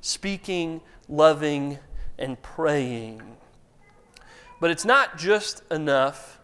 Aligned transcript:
speaking, 0.00 0.80
loving, 1.08 1.78
and 2.18 2.40
praying. 2.42 3.22
But 4.60 4.70
it's 4.70 4.84
not 4.84 5.16
just 5.16 5.62
enough, 5.70 6.38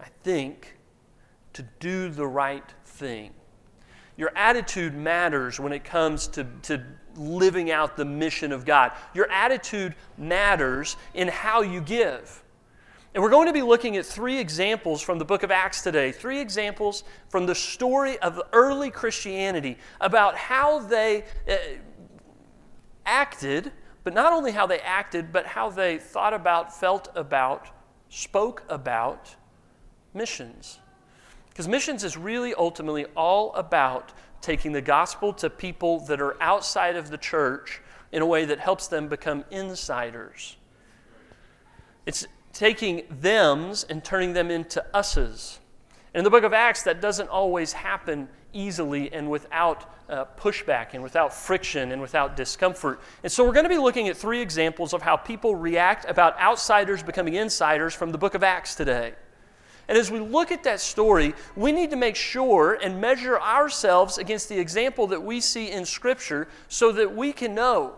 I 0.00 0.06
think, 0.22 0.78
to 1.52 1.62
do 1.78 2.08
the 2.08 2.26
right 2.26 2.64
thing. 2.84 3.32
Your 4.16 4.32
attitude 4.36 4.94
matters 4.94 5.58
when 5.58 5.72
it 5.72 5.84
comes 5.84 6.26
to, 6.28 6.46
to 6.62 6.84
living 7.16 7.70
out 7.70 7.96
the 7.96 8.04
mission 8.04 8.52
of 8.52 8.64
God. 8.64 8.92
Your 9.14 9.30
attitude 9.30 9.94
matters 10.18 10.96
in 11.14 11.28
how 11.28 11.62
you 11.62 11.80
give. 11.80 12.42
And 13.12 13.22
we're 13.22 13.30
going 13.30 13.48
to 13.48 13.52
be 13.52 13.62
looking 13.62 13.96
at 13.96 14.06
three 14.06 14.38
examples 14.38 15.02
from 15.02 15.18
the 15.18 15.24
book 15.24 15.42
of 15.42 15.50
Acts 15.50 15.82
today. 15.82 16.12
Three 16.12 16.38
examples 16.38 17.02
from 17.28 17.46
the 17.46 17.54
story 17.54 18.18
of 18.18 18.40
early 18.52 18.90
Christianity 18.90 19.78
about 20.00 20.36
how 20.36 20.78
they 20.78 21.24
uh, 21.48 21.56
acted, 23.10 23.72
but 24.04 24.14
not 24.14 24.32
only 24.32 24.52
how 24.52 24.66
they 24.66 24.78
acted, 24.78 25.32
but 25.32 25.44
how 25.44 25.68
they 25.68 25.98
thought 25.98 26.32
about, 26.32 26.72
felt 26.74 27.08
about, 27.14 27.68
spoke 28.08 28.62
about 28.68 29.34
missions. 30.14 30.78
Because 31.48 31.66
missions 31.68 32.04
is 32.04 32.16
really 32.16 32.54
ultimately 32.54 33.06
all 33.16 33.52
about 33.54 34.12
taking 34.40 34.72
the 34.72 34.80
gospel 34.80 35.32
to 35.34 35.50
people 35.50 36.00
that 36.06 36.20
are 36.20 36.40
outside 36.40 36.96
of 36.96 37.10
the 37.10 37.18
church 37.18 37.82
in 38.12 38.22
a 38.22 38.26
way 38.26 38.44
that 38.44 38.60
helps 38.60 38.86
them 38.86 39.08
become 39.08 39.44
insiders. 39.50 40.56
It's 42.06 42.26
taking 42.52 43.02
thems 43.20 43.84
and 43.84 44.02
turning 44.02 44.32
them 44.32 44.50
into 44.50 44.84
us's. 44.94 45.58
And 46.14 46.20
in 46.20 46.24
the 46.24 46.30
book 46.30 46.44
of 46.44 46.52
Acts, 46.52 46.82
that 46.84 47.00
doesn't 47.00 47.28
always 47.28 47.72
happen 47.72 48.28
easily 48.52 49.12
and 49.12 49.30
without 49.30 49.94
uh, 50.08 50.24
pushback 50.36 50.88
and 50.94 51.02
without 51.02 51.32
friction 51.32 51.92
and 51.92 52.02
without 52.02 52.36
discomfort. 52.36 53.00
And 53.22 53.30
so 53.30 53.44
we're 53.44 53.52
going 53.52 53.64
to 53.64 53.70
be 53.70 53.78
looking 53.78 54.08
at 54.08 54.16
three 54.16 54.40
examples 54.40 54.92
of 54.92 55.02
how 55.02 55.16
people 55.16 55.54
react 55.54 56.04
about 56.08 56.38
outsiders 56.38 57.02
becoming 57.02 57.34
insiders 57.34 57.94
from 57.94 58.10
the 58.10 58.18
book 58.18 58.34
of 58.34 58.42
Acts 58.42 58.74
today. 58.74 59.14
And 59.88 59.98
as 59.98 60.10
we 60.10 60.20
look 60.20 60.52
at 60.52 60.62
that 60.64 60.80
story, 60.80 61.34
we 61.56 61.72
need 61.72 61.90
to 61.90 61.96
make 61.96 62.14
sure 62.14 62.78
and 62.80 63.00
measure 63.00 63.40
ourselves 63.40 64.18
against 64.18 64.48
the 64.48 64.58
example 64.58 65.08
that 65.08 65.22
we 65.22 65.40
see 65.40 65.70
in 65.70 65.84
Scripture 65.84 66.46
so 66.68 66.92
that 66.92 67.14
we 67.14 67.32
can 67.32 67.54
know 67.54 67.94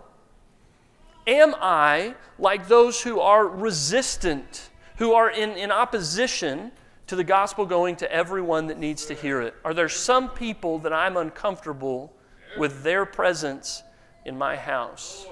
Am 1.26 1.54
I 1.60 2.14
like 2.38 2.66
those 2.66 3.02
who 3.02 3.20
are 3.20 3.46
resistant, 3.46 4.70
who 4.96 5.12
are 5.12 5.30
in, 5.30 5.50
in 5.50 5.70
opposition 5.70 6.72
to 7.12 7.16
the 7.16 7.22
gospel 7.22 7.66
going 7.66 7.94
to 7.94 8.10
everyone 8.10 8.68
that 8.68 8.78
needs 8.78 9.04
to 9.04 9.12
hear 9.12 9.42
it? 9.42 9.52
Are 9.66 9.74
there 9.74 9.90
some 9.90 10.30
people 10.30 10.78
that 10.78 10.94
I'm 10.94 11.18
uncomfortable 11.18 12.10
with 12.56 12.82
their 12.82 13.04
presence 13.04 13.82
in 14.24 14.38
my 14.38 14.56
house, 14.56 15.26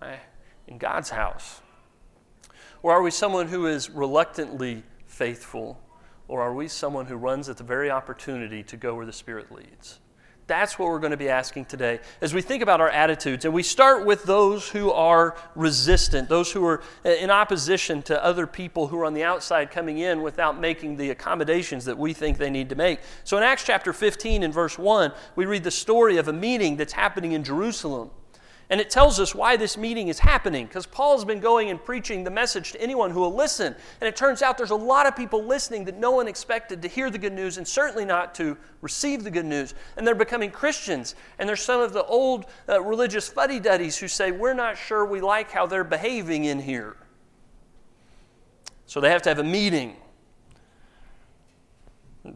my, 0.00 0.18
in 0.66 0.78
God's 0.78 1.10
house? 1.10 1.60
Or 2.82 2.90
are 2.90 3.02
we 3.02 3.12
someone 3.12 3.46
who 3.46 3.68
is 3.68 3.88
reluctantly 3.88 4.82
faithful? 5.06 5.80
Or 6.26 6.42
are 6.42 6.52
we 6.52 6.66
someone 6.66 7.06
who 7.06 7.14
runs 7.14 7.48
at 7.48 7.56
the 7.56 7.62
very 7.62 7.88
opportunity 7.88 8.64
to 8.64 8.76
go 8.76 8.96
where 8.96 9.06
the 9.06 9.12
Spirit 9.12 9.52
leads? 9.52 10.00
That's 10.48 10.78
what 10.78 10.88
we're 10.88 11.00
going 11.00 11.10
to 11.10 11.16
be 11.16 11.28
asking 11.28 11.64
today 11.64 11.98
as 12.20 12.32
we 12.32 12.40
think 12.40 12.62
about 12.62 12.80
our 12.80 12.88
attitudes. 12.88 13.44
And 13.44 13.52
we 13.52 13.64
start 13.64 14.06
with 14.06 14.22
those 14.24 14.68
who 14.68 14.92
are 14.92 15.36
resistant, 15.56 16.28
those 16.28 16.52
who 16.52 16.64
are 16.64 16.82
in 17.04 17.30
opposition 17.30 18.00
to 18.02 18.24
other 18.24 18.46
people 18.46 18.86
who 18.86 19.00
are 19.00 19.04
on 19.04 19.14
the 19.14 19.24
outside 19.24 19.72
coming 19.72 19.98
in 19.98 20.22
without 20.22 20.60
making 20.60 20.98
the 20.98 21.10
accommodations 21.10 21.84
that 21.86 21.98
we 21.98 22.12
think 22.12 22.38
they 22.38 22.50
need 22.50 22.68
to 22.68 22.76
make. 22.76 23.00
So 23.24 23.36
in 23.36 23.42
Acts 23.42 23.64
chapter 23.64 23.92
15 23.92 24.44
and 24.44 24.54
verse 24.54 24.78
1, 24.78 25.12
we 25.34 25.46
read 25.46 25.64
the 25.64 25.70
story 25.72 26.16
of 26.16 26.28
a 26.28 26.32
meeting 26.32 26.76
that's 26.76 26.92
happening 26.92 27.32
in 27.32 27.42
Jerusalem. 27.42 28.10
And 28.68 28.80
it 28.80 28.90
tells 28.90 29.20
us 29.20 29.32
why 29.32 29.56
this 29.56 29.76
meeting 29.76 30.08
is 30.08 30.18
happening 30.18 30.66
because 30.66 30.86
Paul's 30.86 31.24
been 31.24 31.38
going 31.38 31.70
and 31.70 31.82
preaching 31.82 32.24
the 32.24 32.30
message 32.30 32.72
to 32.72 32.80
anyone 32.80 33.12
who 33.12 33.20
will 33.20 33.34
listen. 33.34 33.76
And 34.00 34.08
it 34.08 34.16
turns 34.16 34.42
out 34.42 34.58
there's 34.58 34.70
a 34.70 34.74
lot 34.74 35.06
of 35.06 35.14
people 35.14 35.44
listening 35.44 35.84
that 35.84 35.98
no 35.98 36.10
one 36.10 36.26
expected 36.26 36.82
to 36.82 36.88
hear 36.88 37.08
the 37.08 37.18
good 37.18 37.32
news 37.32 37.58
and 37.58 37.68
certainly 37.68 38.04
not 38.04 38.34
to 38.36 38.56
receive 38.80 39.22
the 39.22 39.30
good 39.30 39.44
news. 39.44 39.74
And 39.96 40.04
they're 40.04 40.16
becoming 40.16 40.50
Christians. 40.50 41.14
And 41.38 41.48
there's 41.48 41.62
some 41.62 41.80
of 41.80 41.92
the 41.92 42.04
old 42.06 42.46
uh, 42.68 42.82
religious 42.82 43.28
fuddy 43.28 43.60
duddies 43.60 43.98
who 43.98 44.08
say, 44.08 44.32
We're 44.32 44.54
not 44.54 44.76
sure 44.76 45.04
we 45.04 45.20
like 45.20 45.52
how 45.52 45.66
they're 45.66 45.84
behaving 45.84 46.44
in 46.44 46.60
here. 46.60 46.96
So 48.86 49.00
they 49.00 49.10
have 49.10 49.22
to 49.22 49.28
have 49.28 49.38
a 49.38 49.44
meeting 49.44 49.96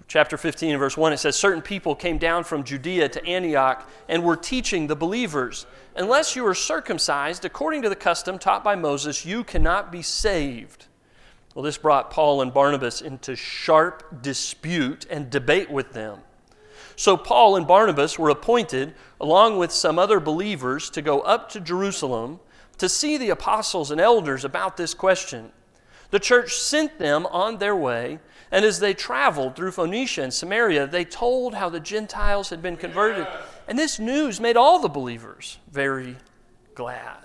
chapter 0.08 0.36
15 0.36 0.78
verse 0.78 0.96
1 0.96 1.12
it 1.12 1.18
says 1.18 1.36
certain 1.36 1.62
people 1.62 1.94
came 1.94 2.18
down 2.18 2.44
from 2.44 2.64
judea 2.64 3.08
to 3.08 3.24
antioch 3.24 3.88
and 4.08 4.22
were 4.22 4.36
teaching 4.36 4.86
the 4.86 4.96
believers. 4.96 5.66
Unless 5.96 6.36
you 6.36 6.46
are 6.46 6.54
circumcised 6.54 7.44
according 7.44 7.82
to 7.82 7.88
the 7.88 7.96
custom 7.96 8.38
taught 8.38 8.64
by 8.64 8.74
moses 8.74 9.24
you 9.24 9.44
cannot 9.44 9.92
be 9.92 10.02
saved. 10.02 10.86
Well 11.54 11.62
this 11.62 11.78
brought 11.78 12.10
paul 12.10 12.42
and 12.42 12.52
barnabas 12.52 13.00
into 13.00 13.36
sharp 13.36 14.22
dispute 14.22 15.06
and 15.10 15.30
debate 15.30 15.70
with 15.70 15.92
them. 15.92 16.20
So 16.96 17.16
paul 17.16 17.56
and 17.56 17.66
barnabas 17.66 18.18
were 18.18 18.30
appointed 18.30 18.94
along 19.20 19.58
with 19.58 19.72
some 19.72 19.98
other 19.98 20.20
believers 20.20 20.90
to 20.90 21.02
go 21.02 21.20
up 21.20 21.48
to 21.50 21.60
jerusalem 21.60 22.40
to 22.78 22.88
see 22.88 23.16
the 23.16 23.30
apostles 23.30 23.90
and 23.90 24.00
elders 24.00 24.44
about 24.44 24.76
this 24.76 24.94
question. 24.94 25.52
The 26.10 26.18
church 26.18 26.54
sent 26.54 26.98
them 26.98 27.26
on 27.26 27.58
their 27.58 27.76
way 27.76 28.18
and 28.50 28.64
as 28.64 28.80
they 28.80 28.94
traveled 28.94 29.54
through 29.54 29.72
Phoenicia 29.72 30.22
and 30.22 30.34
Samaria, 30.34 30.86
they 30.86 31.04
told 31.04 31.54
how 31.54 31.68
the 31.68 31.80
Gentiles 31.80 32.50
had 32.50 32.60
been 32.60 32.76
converted. 32.76 33.26
And 33.68 33.78
this 33.78 33.98
news 33.98 34.40
made 34.40 34.56
all 34.56 34.80
the 34.80 34.88
believers 34.88 35.58
very 35.70 36.16
glad. 36.74 37.18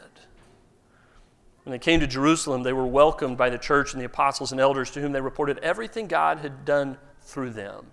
When 1.64 1.72
they 1.72 1.80
came 1.80 2.00
to 2.00 2.08
Jerusalem, 2.08 2.62
they 2.62 2.74
were 2.74 2.86
welcomed 2.86 3.38
by 3.38 3.50
the 3.50 3.58
church 3.58 3.94
and 3.94 4.02
the 4.02 4.06
apostles 4.06 4.52
and 4.52 4.62
elders 4.62 4.92
to 4.92 5.02
whom 5.02 5.14
they 5.14 5.22
reported 5.22 5.58
everything 5.60 6.08
God 6.08 6.40
had 6.40 6.64
done 6.64 6.98
through 7.22 7.52
them. 7.52 7.88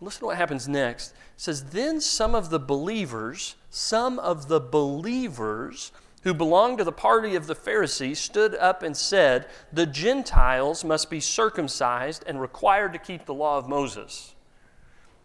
Listen 0.00 0.20
to 0.20 0.26
what 0.26 0.36
happens 0.36 0.68
next. 0.68 1.10
It 1.10 1.14
says, 1.38 1.64
Then 1.70 2.02
some 2.02 2.34
of 2.34 2.50
the 2.50 2.58
believers, 2.58 3.56
some 3.70 4.18
of 4.18 4.48
the 4.48 4.60
believers, 4.60 5.90
who 6.24 6.34
belonged 6.34 6.78
to 6.78 6.84
the 6.84 6.92
party 6.92 7.34
of 7.34 7.46
the 7.46 7.54
Pharisees, 7.54 8.18
stood 8.18 8.54
up 8.56 8.82
and 8.82 8.96
said, 8.96 9.46
The 9.72 9.86
Gentiles 9.86 10.84
must 10.84 11.10
be 11.10 11.20
circumcised 11.20 12.24
and 12.26 12.40
required 12.40 12.92
to 12.92 12.98
keep 12.98 13.24
the 13.24 13.34
law 13.34 13.58
of 13.58 13.68
Moses. 13.68 14.34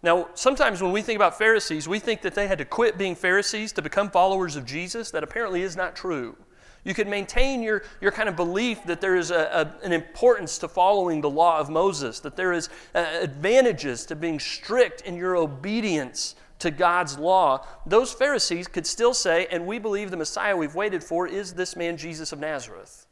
Now, 0.02 0.28
sometimes 0.34 0.82
when 0.82 0.92
we 0.92 1.02
think 1.02 1.16
about 1.16 1.38
Pharisees, 1.38 1.88
we 1.88 1.98
think 1.98 2.22
that 2.22 2.36
they 2.36 2.48
had 2.48 2.58
to 2.58 2.66
quit 2.66 2.98
being 2.98 3.16
Pharisees 3.16 3.72
to 3.74 3.82
become 3.82 4.12
followers 4.12 4.56
of 4.56 4.66
Jesus. 4.66 5.12
That 5.12 5.24
apparently 5.24 5.62
is 5.62 5.78
not 5.78 5.96
true. 5.96 6.36
You 6.84 6.94
could 6.94 7.08
maintain 7.08 7.64
your, 7.64 7.84
your 8.02 8.12
kind 8.12 8.28
of 8.28 8.36
belief 8.36 8.84
that 8.84 9.00
there 9.00 9.16
is 9.16 9.32
a, 9.32 9.76
a, 9.82 9.86
an 9.86 9.94
importance 9.94 10.58
to 10.60 10.68
following 10.68 11.22
the 11.22 11.30
law 11.30 11.58
of 11.60 11.70
Moses, 11.70 12.20
that 12.20 12.36
there 12.36 12.52
is 12.52 12.68
uh, 12.94 13.06
advantages 13.22 14.06
to 14.08 14.16
being 14.18 14.40
strict 14.40 15.02
in 15.02 15.16
your 15.16 15.38
obedience 15.38 16.36
to 16.64 16.72
God's 16.72 17.20
law, 17.20 17.66
those 17.86 18.14
Pharisees 18.14 18.70
could 18.70 18.88
still 18.88 19.14
say, 19.14 19.48
and 19.52 19.68
we 19.68 19.80
believe 19.80 20.12
the 20.12 20.18
Messiah 20.18 20.56
we've 20.56 20.76
waited 20.76 21.04
for 21.04 21.28
is 21.28 21.54
this 21.54 21.76
man 21.76 21.98
Jesus 21.98 22.32
of 22.32 22.40
Nazareth. 22.40 23.06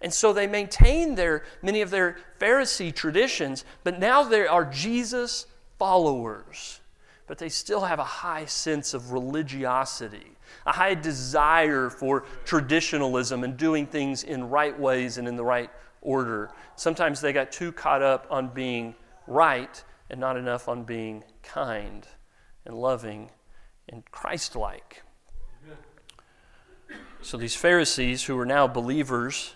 And 0.00 0.12
so 0.12 0.32
they 0.32 0.46
maintain 0.46 1.14
their 1.14 1.44
many 1.60 1.82
of 1.82 1.90
their 1.90 2.16
Pharisee 2.40 2.94
traditions, 2.94 3.66
but 3.84 3.98
now 3.98 4.22
they 4.24 4.46
are 4.46 4.64
Jesus 4.64 5.46
followers. 5.78 6.80
But 7.26 7.36
they 7.36 7.50
still 7.50 7.82
have 7.82 7.98
a 7.98 8.04
high 8.04 8.46
sense 8.46 8.94
of 8.94 9.12
religiosity, 9.12 10.38
a 10.64 10.72
high 10.72 10.94
desire 10.94 11.90
for 11.90 12.24
traditionalism 12.46 13.44
and 13.44 13.58
doing 13.58 13.86
things 13.86 14.24
in 14.24 14.48
right 14.48 14.78
ways 14.78 15.18
and 15.18 15.28
in 15.28 15.36
the 15.36 15.44
right 15.44 15.70
order. 16.00 16.50
Sometimes 16.76 17.20
they 17.20 17.34
got 17.34 17.52
too 17.52 17.72
caught 17.72 18.00
up 18.00 18.26
on 18.30 18.48
being 18.48 18.94
right 19.26 19.84
and 20.08 20.18
not 20.18 20.38
enough 20.38 20.66
on 20.66 20.84
being 20.84 21.22
kind 21.42 22.06
and 22.70 22.78
loving 22.78 23.30
and 23.88 24.08
Christ 24.12 24.54
like. 24.54 25.02
So 27.20 27.36
these 27.36 27.56
Pharisees, 27.56 28.24
who 28.24 28.38
are 28.38 28.46
now 28.46 28.68
believers, 28.68 29.54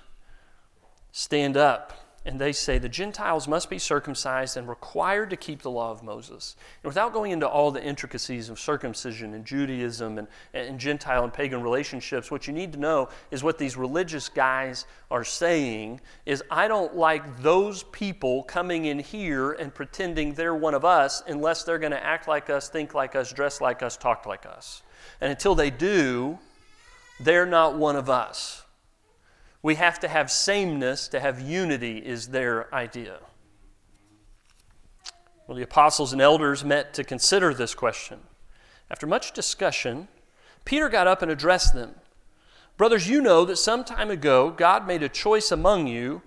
stand 1.12 1.56
up 1.56 2.03
and 2.26 2.40
they 2.40 2.52
say 2.52 2.78
the 2.78 2.88
Gentiles 2.88 3.46
must 3.46 3.68
be 3.68 3.78
circumcised 3.78 4.56
and 4.56 4.66
required 4.66 5.28
to 5.30 5.36
keep 5.36 5.60
the 5.60 5.70
law 5.70 5.90
of 5.90 6.02
Moses. 6.02 6.56
And 6.82 6.88
without 6.88 7.12
going 7.12 7.32
into 7.32 7.46
all 7.46 7.70
the 7.70 7.82
intricacies 7.82 8.48
of 8.48 8.58
circumcision 8.58 9.34
and 9.34 9.44
Judaism 9.44 10.16
and, 10.16 10.28
and 10.54 10.80
Gentile 10.80 11.24
and 11.24 11.32
pagan 11.32 11.62
relationships, 11.62 12.30
what 12.30 12.46
you 12.46 12.54
need 12.54 12.72
to 12.72 12.78
know 12.78 13.10
is 13.30 13.44
what 13.44 13.58
these 13.58 13.76
religious 13.76 14.30
guys 14.30 14.86
are 15.10 15.24
saying 15.24 16.00
is 16.24 16.42
I 16.50 16.66
don't 16.66 16.96
like 16.96 17.42
those 17.42 17.82
people 17.84 18.42
coming 18.44 18.86
in 18.86 18.98
here 18.98 19.52
and 19.52 19.74
pretending 19.74 20.32
they're 20.32 20.54
one 20.54 20.74
of 20.74 20.84
us 20.84 21.22
unless 21.26 21.64
they're 21.64 21.78
going 21.78 21.92
to 21.92 22.04
act 22.04 22.26
like 22.26 22.48
us, 22.48 22.70
think 22.70 22.94
like 22.94 23.14
us, 23.14 23.32
dress 23.32 23.60
like 23.60 23.82
us, 23.82 23.98
talk 23.98 24.24
like 24.24 24.46
us. 24.46 24.82
And 25.20 25.30
until 25.30 25.54
they 25.54 25.70
do, 25.70 26.38
they're 27.20 27.46
not 27.46 27.76
one 27.76 27.96
of 27.96 28.08
us. 28.08 28.63
We 29.64 29.76
have 29.76 29.98
to 30.00 30.08
have 30.08 30.30
sameness 30.30 31.08
to 31.08 31.20
have 31.20 31.40
unity, 31.40 31.96
is 31.96 32.28
their 32.28 32.72
idea. 32.74 33.16
Well, 35.46 35.56
the 35.56 35.62
apostles 35.62 36.12
and 36.12 36.20
elders 36.20 36.62
met 36.62 36.92
to 36.92 37.02
consider 37.02 37.54
this 37.54 37.74
question. 37.74 38.20
After 38.90 39.06
much 39.06 39.32
discussion, 39.32 40.08
Peter 40.66 40.90
got 40.90 41.06
up 41.06 41.22
and 41.22 41.30
addressed 41.30 41.72
them. 41.72 41.94
Brothers, 42.76 43.08
you 43.08 43.22
know 43.22 43.46
that 43.46 43.56
some 43.56 43.84
time 43.84 44.10
ago 44.10 44.50
God 44.50 44.86
made 44.86 45.02
a 45.02 45.08
choice 45.08 45.50
among 45.50 45.86
you 45.86 46.20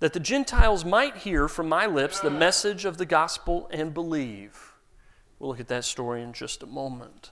that 0.00 0.12
the 0.12 0.18
Gentiles 0.18 0.84
might 0.84 1.18
hear 1.18 1.46
from 1.46 1.68
my 1.68 1.86
lips 1.86 2.18
the 2.18 2.30
message 2.30 2.84
of 2.84 2.98
the 2.98 3.06
gospel 3.06 3.68
and 3.70 3.94
believe. 3.94 4.72
We'll 5.38 5.50
look 5.50 5.60
at 5.60 5.68
that 5.68 5.84
story 5.84 6.20
in 6.20 6.32
just 6.32 6.64
a 6.64 6.66
moment. 6.66 7.30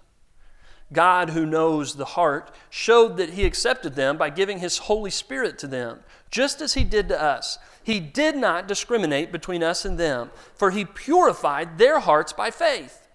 God, 0.93 1.31
who 1.31 1.47
knows 1.47 1.95
the 1.95 2.05
heart, 2.05 2.51
showed 2.69 3.17
that 3.17 3.31
He 3.31 3.45
accepted 3.45 3.95
them 3.95 4.17
by 4.17 4.31
giving 4.31 4.59
His 4.59 4.79
Holy 4.79 5.11
Spirit 5.11 5.59
to 5.59 5.67
them, 5.67 6.01
just 6.31 6.61
as 6.61 6.75
He 6.75 6.85
did 6.85 7.09
to 7.09 7.21
us. 7.21 7.59
He 7.83 8.01
did 8.01 8.37
not 8.37 8.69
discriminate 8.69 9.33
between 9.33 9.63
us 9.63 9.85
and 9.85 9.99
them, 9.99 10.31
for 10.55 10.71
He 10.71 10.85
purified 10.85 11.79
their 11.79 12.01
hearts 12.01 12.33
by 12.33 12.51
faith. 12.51 13.09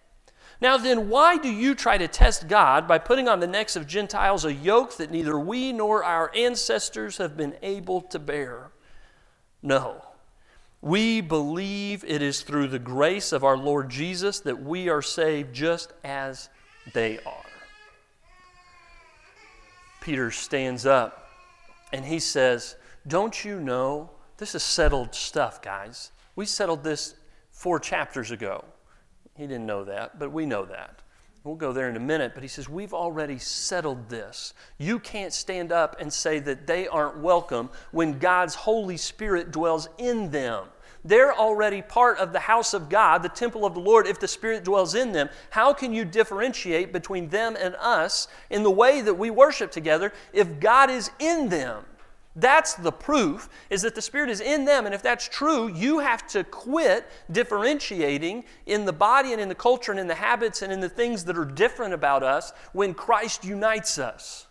Now 0.62 0.78
then, 0.78 1.10
why 1.10 1.38
do 1.38 1.50
you 1.50 1.76
try 1.76 1.98
to 1.98 2.08
test 2.08 2.48
God 2.48 2.88
by 2.88 2.98
putting 2.98 3.28
on 3.28 3.40
the 3.40 3.48
necks 3.48 3.76
of 3.76 3.88
Gentiles 3.88 4.46
a 4.46 4.54
yoke 4.54 4.98
that 4.98 5.12
neither 5.12 5.38
we 5.38 5.74
nor 5.74 6.04
our 6.04 6.32
ancestors 6.34 7.18
have 7.18 7.36
been 7.36 7.56
able 7.62 8.02
to 8.02 8.20
bear? 8.20 8.72
No. 9.62 10.04
We 10.82 11.20
believe 11.20 12.06
it 12.08 12.22
is 12.22 12.42
through 12.42 12.68
the 12.68 12.80
grace 12.80 13.32
of 13.32 13.44
our 13.44 13.58
Lord 13.58 13.90
Jesus 13.90 14.40
that 14.42 14.62
we 14.62 14.88
are 14.88 15.02
saved 15.02 15.54
just 15.54 15.92
as 16.04 16.50
they 16.94 17.20
are. 17.26 17.45
Peter 20.06 20.30
stands 20.30 20.86
up 20.86 21.32
and 21.92 22.06
he 22.06 22.20
says, 22.20 22.76
Don't 23.08 23.44
you 23.44 23.60
know? 23.60 24.12
This 24.38 24.54
is 24.54 24.62
settled 24.62 25.16
stuff, 25.16 25.64
guys. 25.64 26.12
We 26.36 26.46
settled 26.46 26.84
this 26.84 27.16
four 27.50 27.80
chapters 27.80 28.30
ago. 28.30 28.64
He 29.36 29.48
didn't 29.48 29.66
know 29.66 29.84
that, 29.86 30.20
but 30.20 30.32
we 30.32 30.46
know 30.46 30.64
that. 30.66 31.02
We'll 31.44 31.56
go 31.56 31.74
there 31.74 31.90
in 31.90 31.96
a 31.96 32.00
minute, 32.00 32.34
but 32.36 32.44
he 32.44 32.50
says, 32.50 32.70
We've 32.70 32.94
already 32.94 33.40
settled 33.40 34.08
this. 34.08 34.54
You 34.78 35.00
can't 35.00 35.34
stand 35.34 35.72
up 35.72 36.00
and 36.00 36.14
say 36.14 36.38
that 36.38 36.68
they 36.68 36.88
aren't 36.88 37.18
welcome 37.18 37.72
when 37.92 38.20
God's 38.20 38.54
Holy 38.54 38.98
Spirit 38.98 39.52
dwells 39.52 39.90
in 39.98 40.30
them. 40.30 40.66
They're 41.06 41.34
already 41.34 41.84
part 41.84 42.18
of 42.18 42.34
the 42.34 42.40
house 42.40 42.74
of 42.74 42.90
God, 42.90 43.22
the 43.22 43.30
temple 43.30 43.64
of 43.64 43.76
the 43.76 43.80
Lord, 43.80 44.08
if 44.08 44.20
the 44.20 44.28
Spirit 44.28 44.64
dwells 44.64 44.96
in 44.96 45.12
them. 45.12 45.30
How 45.52 45.72
can 45.72 45.94
you 45.94 46.04
differentiate 46.04 46.92
between 46.92 47.30
them 47.30 47.56
and 47.58 47.76
us 47.76 48.28
in 48.50 48.64
the 48.64 48.72
way 48.72 49.02
that 49.02 49.14
we 49.14 49.30
worship 49.30 49.72
together 49.72 50.12
if 50.34 50.60
God 50.60 50.90
is 50.90 51.12
in 51.20 51.50
them? 51.50 51.86
That's 52.36 52.74
the 52.74 52.92
proof, 52.92 53.48
is 53.70 53.84
that 53.84 53.96
the 53.96 54.02
Spirit 54.02 54.30
is 54.30 54.42
in 54.42 54.66
them. 54.66 54.86
And 54.86 54.96
if 54.96 55.04
that's 55.04 55.30
true, 55.30 55.72
you 55.72 56.00
have 56.00 56.28
to 56.30 56.44
quit 56.44 57.08
differentiating 57.32 58.44
in 58.66 58.86
the 58.86 58.92
body 58.92 59.32
and 59.32 59.40
in 59.40 59.48
the 59.48 59.56
culture 59.56 59.92
and 59.92 60.00
in 60.00 60.08
the 60.08 60.16
habits 60.16 60.64
and 60.64 60.74
in 60.74 60.82
the 60.82 60.90
things 60.90 61.24
that 61.26 61.38
are 61.38 61.46
different 61.46 61.94
about 61.94 62.24
us 62.24 62.52
when 62.74 62.96
Christ 62.96 63.46
unites 63.46 64.00
us. 64.00 64.48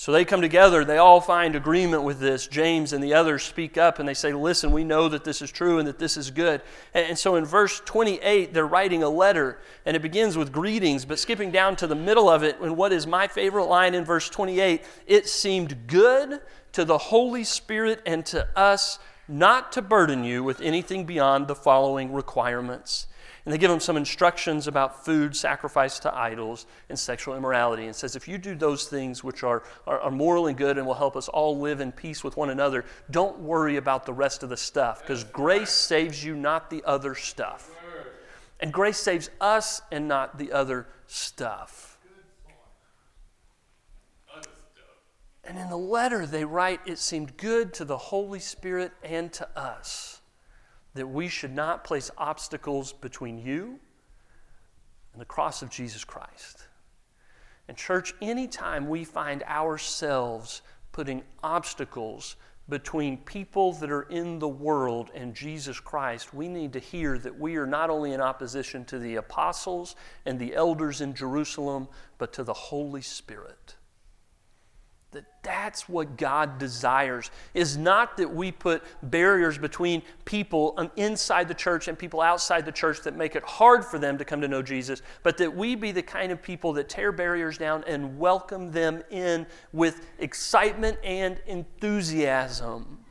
So 0.00 0.12
they 0.12 0.24
come 0.24 0.40
together, 0.40 0.84
they 0.84 0.98
all 0.98 1.20
find 1.20 1.56
agreement 1.56 2.04
with 2.04 2.20
this. 2.20 2.46
James 2.46 2.92
and 2.92 3.02
the 3.02 3.14
others 3.14 3.42
speak 3.42 3.76
up 3.76 3.98
and 3.98 4.08
they 4.08 4.14
say, 4.14 4.32
Listen, 4.32 4.70
we 4.70 4.84
know 4.84 5.08
that 5.08 5.24
this 5.24 5.42
is 5.42 5.50
true 5.50 5.80
and 5.80 5.88
that 5.88 5.98
this 5.98 6.16
is 6.16 6.30
good. 6.30 6.62
And, 6.94 7.18
so 7.18 7.34
in 7.34 7.44
verse 7.44 7.82
28, 7.84 8.54
they're 8.54 8.64
writing 8.64 9.02
a 9.02 9.08
letter 9.08 9.58
and 9.84 9.96
it 9.96 10.00
begins 10.00 10.38
with 10.38 10.52
greetings, 10.52 11.04
but 11.04 11.18
skipping 11.18 11.50
down 11.50 11.74
to 11.76 11.88
the 11.88 11.96
middle 11.96 12.30
of 12.30 12.44
it, 12.44 12.60
and 12.60 12.76
what 12.76 12.92
is 12.92 13.08
my 13.08 13.26
favorite 13.26 13.64
line 13.64 13.92
in 13.92 14.04
verse 14.04 14.30
28 14.30 14.84
it 15.08 15.28
seemed 15.28 15.88
good 15.88 16.42
to 16.72 16.84
the 16.84 16.98
Holy 16.98 17.42
Spirit 17.42 18.00
and 18.06 18.24
to 18.26 18.46
us 18.56 19.00
not 19.26 19.72
to 19.72 19.82
burden 19.82 20.22
you 20.22 20.44
with 20.44 20.60
anything 20.60 21.06
beyond 21.06 21.48
the 21.48 21.56
following 21.56 22.12
requirements 22.12 23.08
and 23.48 23.54
they 23.54 23.56
give 23.58 23.70
them 23.70 23.80
some 23.80 23.96
instructions 23.96 24.66
about 24.66 25.06
food 25.06 25.34
sacrifice 25.34 25.98
to 26.00 26.14
idols 26.14 26.66
and 26.90 26.98
sexual 26.98 27.34
immorality 27.34 27.86
and 27.86 27.96
says 27.96 28.14
if 28.14 28.28
you 28.28 28.36
do 28.36 28.54
those 28.54 28.88
things 28.88 29.24
which 29.24 29.42
are, 29.42 29.62
are, 29.86 29.98
are 30.00 30.10
moral 30.10 30.48
and 30.48 30.58
good 30.58 30.76
and 30.76 30.86
will 30.86 30.92
help 30.92 31.16
us 31.16 31.28
all 31.28 31.58
live 31.58 31.80
in 31.80 31.90
peace 31.90 32.22
with 32.22 32.36
one 32.36 32.50
another 32.50 32.84
don't 33.10 33.38
worry 33.38 33.76
about 33.76 34.04
the 34.04 34.12
rest 34.12 34.42
of 34.42 34.50
the 34.50 34.56
stuff 34.58 35.00
because 35.00 35.24
grace 35.24 35.70
saves 35.70 36.22
you 36.22 36.36
not 36.36 36.68
the 36.68 36.84
other 36.84 37.14
stuff. 37.14 37.70
And 38.60 38.70
grace 38.70 38.98
saves 38.98 39.30
us 39.40 39.80
and 39.90 40.06
not 40.06 40.36
the 40.36 40.52
other 40.52 40.86
stuff. 41.06 41.96
And 45.42 45.56
in 45.56 45.70
the 45.70 45.78
letter 45.78 46.26
they 46.26 46.44
write 46.44 46.80
it 46.84 46.98
seemed 46.98 47.38
good 47.38 47.72
to 47.72 47.86
the 47.86 47.96
holy 47.96 48.40
spirit 48.40 48.92
and 49.02 49.32
to 49.32 49.48
us 49.58 50.17
that 50.98 51.06
we 51.06 51.28
should 51.28 51.54
not 51.54 51.84
place 51.84 52.10
obstacles 52.18 52.92
between 52.92 53.38
you 53.38 53.78
and 55.12 55.20
the 55.20 55.26
cross 55.26 55.62
of 55.62 55.70
Jesus 55.70 56.04
Christ. 56.04 56.66
And, 57.68 57.76
church, 57.76 58.14
anytime 58.20 58.88
we 58.88 59.04
find 59.04 59.42
ourselves 59.44 60.62
putting 60.92 61.22
obstacles 61.42 62.36
between 62.68 63.16
people 63.18 63.72
that 63.74 63.90
are 63.90 64.02
in 64.02 64.38
the 64.38 64.48
world 64.48 65.10
and 65.14 65.34
Jesus 65.34 65.80
Christ, 65.80 66.34
we 66.34 66.48
need 66.48 66.72
to 66.74 66.78
hear 66.78 67.16
that 67.18 67.38
we 67.38 67.56
are 67.56 67.66
not 67.66 67.90
only 67.90 68.12
in 68.12 68.20
opposition 68.20 68.84
to 68.86 68.98
the 68.98 69.16
apostles 69.16 69.96
and 70.26 70.38
the 70.38 70.54
elders 70.54 71.00
in 71.00 71.14
Jerusalem, 71.14 71.88
but 72.18 72.32
to 72.34 72.44
the 72.44 72.52
Holy 72.52 73.02
Spirit 73.02 73.76
that 75.18 75.24
that's 75.42 75.88
what 75.88 76.16
God 76.16 76.58
desires 76.58 77.32
is 77.52 77.76
not 77.76 78.16
that 78.18 78.32
we 78.32 78.52
put 78.52 78.84
barriers 79.02 79.58
between 79.58 80.00
people 80.24 80.74
um, 80.76 80.92
inside 80.94 81.48
the 81.48 81.54
church 81.54 81.88
and 81.88 81.98
people 81.98 82.20
outside 82.20 82.64
the 82.64 82.70
church 82.70 83.00
that 83.02 83.16
make 83.16 83.34
it 83.34 83.42
hard 83.42 83.84
for 83.84 83.98
them 83.98 84.16
to 84.18 84.24
come 84.24 84.40
to 84.40 84.46
know 84.46 84.62
Jesus, 84.62 85.02
but 85.24 85.36
that 85.38 85.56
we 85.56 85.74
be 85.74 85.90
the 85.90 86.04
kind 86.04 86.30
of 86.30 86.40
people 86.40 86.72
that 86.74 86.88
tear 86.88 87.10
barriers 87.10 87.58
down 87.58 87.82
and 87.88 88.16
welcome 88.16 88.70
them 88.70 89.02
in 89.10 89.44
with 89.72 90.06
excitement 90.20 90.96
and 91.02 91.40
enthusiasm. 91.48 93.04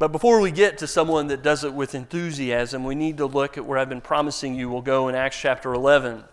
But 0.00 0.08
before 0.08 0.40
we 0.40 0.50
get 0.50 0.78
to 0.78 0.88
someone 0.88 1.28
that 1.28 1.44
does 1.44 1.62
it 1.62 1.72
with 1.72 1.94
enthusiasm, 1.94 2.82
we 2.82 2.96
need 2.96 3.18
to 3.18 3.26
look 3.26 3.56
at 3.56 3.64
where 3.64 3.78
I've 3.78 3.88
been 3.88 4.00
promising 4.00 4.56
you 4.56 4.68
we'll 4.68 4.82
go 4.82 5.06
in 5.06 5.14
Acts 5.14 5.38
chapter 5.38 5.72
11. 5.72 6.24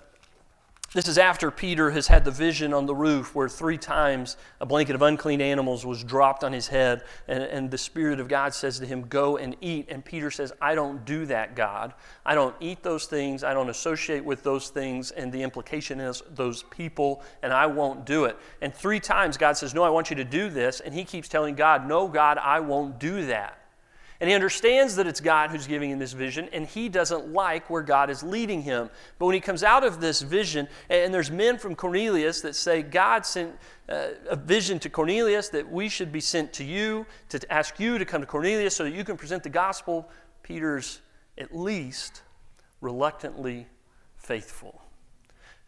This 0.93 1.07
is 1.07 1.17
after 1.17 1.51
Peter 1.51 1.91
has 1.91 2.07
had 2.07 2.25
the 2.25 2.31
vision 2.31 2.73
on 2.73 2.85
the 2.85 2.93
roof 2.93 3.33
where 3.33 3.47
three 3.47 3.77
times 3.77 4.35
a 4.59 4.65
blanket 4.65 4.93
of 4.93 5.01
unclean 5.01 5.39
animals 5.39 5.85
was 5.85 6.03
dropped 6.03 6.43
on 6.43 6.51
his 6.51 6.67
head, 6.67 7.03
and, 7.29 7.43
and, 7.43 7.71
the 7.71 7.77
Spirit 7.77 8.19
of 8.19 8.27
God 8.27 8.53
says 8.53 8.77
to 8.79 8.85
him, 8.85 9.03
Go 9.03 9.37
and 9.37 9.55
eat. 9.61 9.85
And 9.87 10.03
Peter 10.03 10.29
says, 10.29 10.51
I 10.59 10.75
don't 10.75 11.05
do 11.05 11.25
that, 11.27 11.55
God. 11.55 11.93
I 12.25 12.35
don't 12.35 12.53
eat 12.59 12.83
those 12.83 13.05
things. 13.05 13.41
I 13.41 13.53
don't 13.53 13.69
associate 13.69 14.25
with 14.25 14.43
those 14.43 14.67
things. 14.67 15.11
And 15.11 15.31
the 15.31 15.41
implication 15.41 16.01
is 16.01 16.23
those 16.29 16.63
people, 16.63 17.23
and 17.41 17.53
I 17.53 17.67
won't 17.67 18.05
do 18.05 18.25
it. 18.25 18.37
And 18.61 18.73
three 18.73 18.99
times 18.99 19.37
God 19.37 19.55
says, 19.55 19.73
No, 19.73 19.83
I 19.83 19.89
want 19.89 20.09
you 20.09 20.17
to 20.17 20.25
do 20.25 20.49
this. 20.49 20.81
And 20.81 20.93
he 20.93 21.05
keeps 21.05 21.29
telling 21.29 21.55
God, 21.55 21.87
No, 21.87 22.09
God, 22.09 22.37
I 22.37 22.59
won't 22.59 22.99
do 22.99 23.27
that. 23.27 23.60
And 24.21 24.29
he 24.29 24.35
understands 24.35 24.95
that 24.97 25.07
it's 25.07 25.19
God 25.19 25.49
who's 25.49 25.65
giving 25.65 25.89
him 25.89 25.97
this 25.97 26.13
vision, 26.13 26.47
and 26.53 26.67
he 26.67 26.89
doesn't 26.89 27.33
like 27.33 27.71
where 27.71 27.81
God 27.81 28.11
is 28.11 28.21
leading 28.21 28.61
him. 28.61 28.91
But 29.17 29.25
when 29.25 29.33
he 29.33 29.41
comes 29.41 29.63
out 29.63 29.83
of 29.83 29.99
this 29.99 30.21
vision, 30.21 30.67
and 30.91 31.11
there's 31.11 31.31
men 31.31 31.57
from 31.57 31.73
Cornelius 31.73 32.39
that 32.41 32.55
say, 32.55 32.83
God 32.83 33.25
sent 33.25 33.55
uh, 33.89 34.09
a 34.29 34.35
vision 34.35 34.77
to 34.81 34.91
Cornelius 34.91 35.49
that 35.49 35.71
we 35.71 35.89
should 35.89 36.11
be 36.11 36.21
sent 36.21 36.53
to 36.53 36.63
you, 36.63 37.07
to 37.29 37.51
ask 37.51 37.79
you 37.79 37.97
to 37.97 38.05
come 38.05 38.21
to 38.21 38.27
Cornelius 38.27 38.75
so 38.75 38.83
that 38.83 38.93
you 38.93 39.03
can 39.03 39.17
present 39.17 39.41
the 39.41 39.49
gospel, 39.49 40.07
Peter's 40.43 41.01
at 41.39 41.55
least 41.55 42.21
reluctantly 42.79 43.65
faithful. 44.17 44.83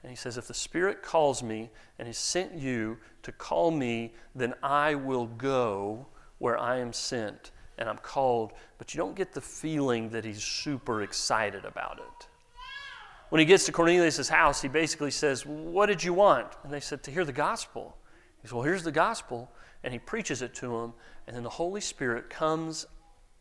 And 0.03 0.12
he 0.12 0.15
says, 0.15 0.38
If 0.38 0.48
the 0.48 0.53
Spirit 0.53 1.01
calls 1.01 1.41
me 1.41 1.72
and 1.98 2.07
has 2.07 2.19
sent 2.19 2.53
you 2.53 3.00
to 3.24 3.31
call 3.31 3.72
me, 3.72 4.13
then 4.36 4.53
I 4.62 4.93
will 4.93 5.25
go 5.25 6.05
where 6.38 6.60
I 6.60 6.77
am 6.77 6.93
sent 6.93 7.50
and 7.77 7.89
I'm 7.89 7.98
called, 7.98 8.53
but 8.77 8.94
you 8.94 8.98
don't 8.98 9.15
get 9.15 9.34
the 9.34 9.42
feeling 9.42 10.10
that 10.10 10.25
he's 10.25 10.44
super 10.44 11.01
excited 11.01 11.65
about 11.65 12.00
it. 12.00 12.27
When 13.30 13.39
he 13.39 13.46
gets 13.46 13.65
to 13.65 13.72
Cornelius' 13.72 14.30
house, 14.30 14.62
he 14.62 14.68
basically 14.68 15.10
says, 15.10 15.46
What 15.46 15.88
did 15.88 16.03
you 16.03 16.13
want? 16.13 16.48
And 16.63 16.72
they 16.72 16.80
said, 16.80 17.01
To 17.03 17.12
hear 17.12 17.25
the 17.25 17.34
gospel. 17.34 17.98
He 18.42 18.48
says, 18.48 18.53
Well, 18.53 18.63
here's 18.63 18.84
the 18.84 18.92
gospel. 18.92 19.51
And 19.84 19.92
he 19.92 20.00
preaches 20.00 20.42
it 20.42 20.53
to 20.56 20.68
them. 20.68 20.94
And 21.25 21.36
then 21.36 21.42
the 21.42 21.50
Holy 21.50 21.82
Spirit 21.82 22.30
comes 22.30 22.86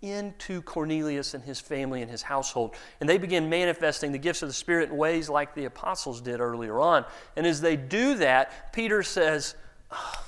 into 0.00 0.62
Cornelius 0.62 1.34
and 1.34 1.44
his 1.44 1.60
family 1.60 2.02
and 2.02 2.10
his 2.10 2.22
household. 2.22 2.74
And 3.00 3.08
they 3.08 3.18
begin 3.18 3.48
manifesting 3.48 4.12
the 4.12 4.18
gifts 4.18 4.42
of 4.42 4.48
the 4.48 4.54
Spirit 4.54 4.90
in 4.90 4.96
ways 4.96 5.28
like 5.28 5.54
the 5.54 5.66
apostles 5.66 6.20
did 6.20 6.40
earlier 6.40 6.80
on. 6.80 7.04
And 7.36 7.46
as 7.46 7.60
they 7.60 7.76
do 7.76 8.16
that, 8.16 8.72
Peter 8.72 9.02
says, 9.02 9.54
oh, 9.90 10.24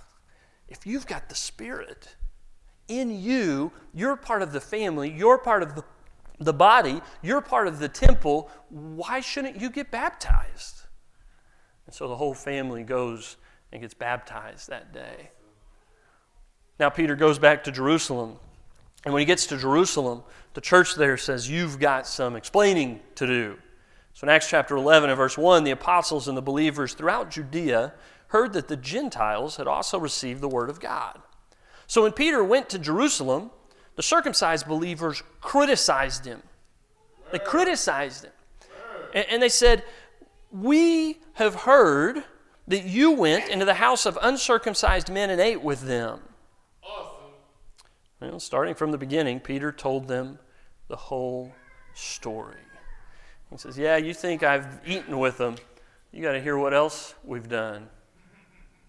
If 0.69 0.87
you've 0.87 1.07
got 1.07 1.29
the 1.29 1.35
Spirit, 1.35 2.17
in 2.89 3.11
you, 3.23 3.73
you're 3.93 4.17
part 4.17 4.43
of 4.43 4.53
the 4.53 4.61
family, 4.61 5.11
you're 5.11 5.39
part 5.39 5.63
of 5.63 5.75
the, 5.75 5.85
the 6.39 6.53
body, 6.53 7.01
you're 7.23 7.41
part 7.41 7.67
of 7.67 7.79
the 7.79 7.89
temple. 7.89 8.51
Why 8.69 9.21
shouldn't 9.21 9.61
you 9.61 9.71
get 9.71 9.91
baptized? 9.91 10.83
And 11.87 11.95
so 11.95 12.09
the 12.09 12.17
whole 12.17 12.35
family 12.35 12.83
goes 12.83 13.37
and 13.73 13.83
gets 13.83 13.95
baptized 13.95 14.69
that 14.69 14.93
day. 14.93 15.31
Now, 16.79 16.91
Peter 16.91 17.15
goes 17.15 17.39
back 17.39 17.65
to 17.65 17.73
Jerusalem. 17.73 18.37
And 19.05 19.13
when 19.13 19.21
he 19.21 19.27
gets 19.27 19.47
to 19.47 19.57
Jerusalem, 19.57 20.23
the 20.55 20.61
church 20.61 20.95
there 20.95 21.17
says, 21.17 21.49
You've 21.49 21.79
got 21.79 22.07
some 22.07 22.37
explaining 22.37 23.01
to 23.17 23.27
do. 23.27 23.59
So 24.15 24.27
in 24.27 24.31
Acts 24.31 24.49
chapter 24.49 24.77
11 24.77 25.11
and 25.11 25.17
verse 25.17 25.37
1, 25.37 25.65
the 25.65 25.73
apostles 25.73 26.29
and 26.29 26.37
the 26.37 26.43
believers 26.43 26.95
throughout 26.95 27.31
Judea 27.31 27.93
heard 28.29 28.53
that 28.55 28.69
the 28.69 28.77
Gentiles 28.77 29.57
had 29.57 29.67
also 29.67 29.99
received 29.99 30.41
the 30.41 30.49
word 30.49 30.71
of 30.71 30.81
God. 30.81 31.21
So 31.87 32.03
when 32.03 32.13
Peter 32.13 32.43
went 32.43 32.69
to 32.71 32.79
Jerusalem, 32.79 33.51
the 33.97 34.03
circumcised 34.03 34.67
believers 34.67 35.23
criticized 35.41 36.25
him. 36.25 36.43
They 37.33 37.39
criticized 37.39 38.25
him. 38.25 38.33
And, 39.15 39.41
they 39.41 39.49
said, 39.49 39.85
We 40.51 41.19
have 41.35 41.55
heard 41.55 42.25
that 42.67 42.85
you 42.85 43.13
went 43.13 43.49
into 43.49 43.65
the 43.65 43.75
house 43.75 44.07
of 44.07 44.19
uncircumcised 44.21 45.11
men 45.11 45.31
and 45.31 45.41
ate 45.41 45.63
with 45.63 45.83
them. 45.83 46.21
Awesome. 46.83 47.33
Well, 48.21 48.41
starting 48.41 48.75
from 48.75 48.91
the 48.91 48.99
beginning, 48.99 49.41
Peter 49.41 49.71
told 49.71 50.09
them 50.09 50.39
the 50.89 50.97
whole 50.97 51.53
story. 51.95 52.57
He 53.51 53.59
says, 53.59 53.79
Yeah, 53.79 53.97
you 53.97 54.15
think 54.15 54.43
I've 54.43 54.81
eaten 54.85 55.19
with 55.19 55.39
them. 55.39 55.57
You 56.13 56.23
got 56.23 56.33
to 56.33 56.41
hear 56.41 56.59
what 56.59 56.75
else 56.75 57.15
we've 57.25 57.49
done. 57.49 57.89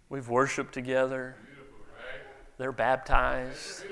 We've 0.10 0.28
worshiped 0.28 0.74
together. 0.74 1.36
They're 2.58 2.72
baptized. 2.72 3.84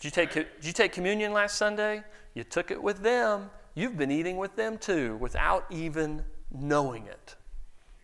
Did 0.00 0.04
you, 0.04 0.10
take, 0.10 0.32
did 0.32 0.46
you 0.62 0.72
take 0.72 0.92
communion 0.92 1.32
last 1.32 1.56
Sunday? 1.56 2.02
You 2.34 2.44
took 2.44 2.70
it 2.70 2.82
with 2.82 3.02
them. 3.02 3.50
You've 3.74 3.96
been 3.96 4.10
eating 4.10 4.38
with 4.38 4.56
them 4.56 4.78
too 4.78 5.16
without 5.16 5.66
even 5.70 6.24
knowing 6.50 7.06
it. 7.06 7.36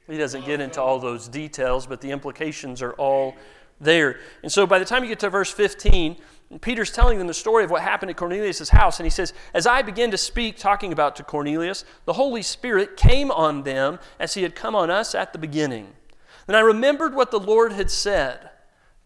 He 0.06 0.18
doesn't 0.18 0.44
get 0.44 0.60
into 0.60 0.80
all 0.80 0.98
those 1.00 1.26
details, 1.26 1.86
but 1.86 2.00
the 2.00 2.10
implications 2.10 2.80
are 2.80 2.92
all 2.92 3.34
there. 3.80 4.20
And 4.42 4.52
so 4.52 4.66
by 4.66 4.78
the 4.78 4.84
time 4.84 5.02
you 5.02 5.08
get 5.08 5.18
to 5.20 5.30
verse 5.30 5.50
15, 5.50 6.16
Peter's 6.60 6.92
telling 6.92 7.18
them 7.18 7.26
the 7.26 7.34
story 7.34 7.64
of 7.64 7.70
what 7.70 7.82
happened 7.82 8.10
at 8.10 8.16
Cornelius' 8.16 8.68
house. 8.68 9.00
And 9.00 9.06
he 9.06 9.10
says, 9.10 9.32
As 9.52 9.66
I 9.66 9.82
began 9.82 10.12
to 10.12 10.16
speak, 10.16 10.58
talking 10.58 10.92
about 10.92 11.16
to 11.16 11.24
Cornelius, 11.24 11.84
the 12.04 12.12
Holy 12.12 12.42
Spirit 12.42 12.96
came 12.96 13.32
on 13.32 13.64
them 13.64 13.98
as 14.20 14.34
he 14.34 14.42
had 14.42 14.54
come 14.54 14.76
on 14.76 14.90
us 14.90 15.14
at 15.14 15.32
the 15.32 15.38
beginning. 15.40 15.88
Then 16.46 16.54
I 16.54 16.60
remembered 16.60 17.14
what 17.14 17.32
the 17.32 17.40
Lord 17.40 17.72
had 17.72 17.90
said 17.90 18.50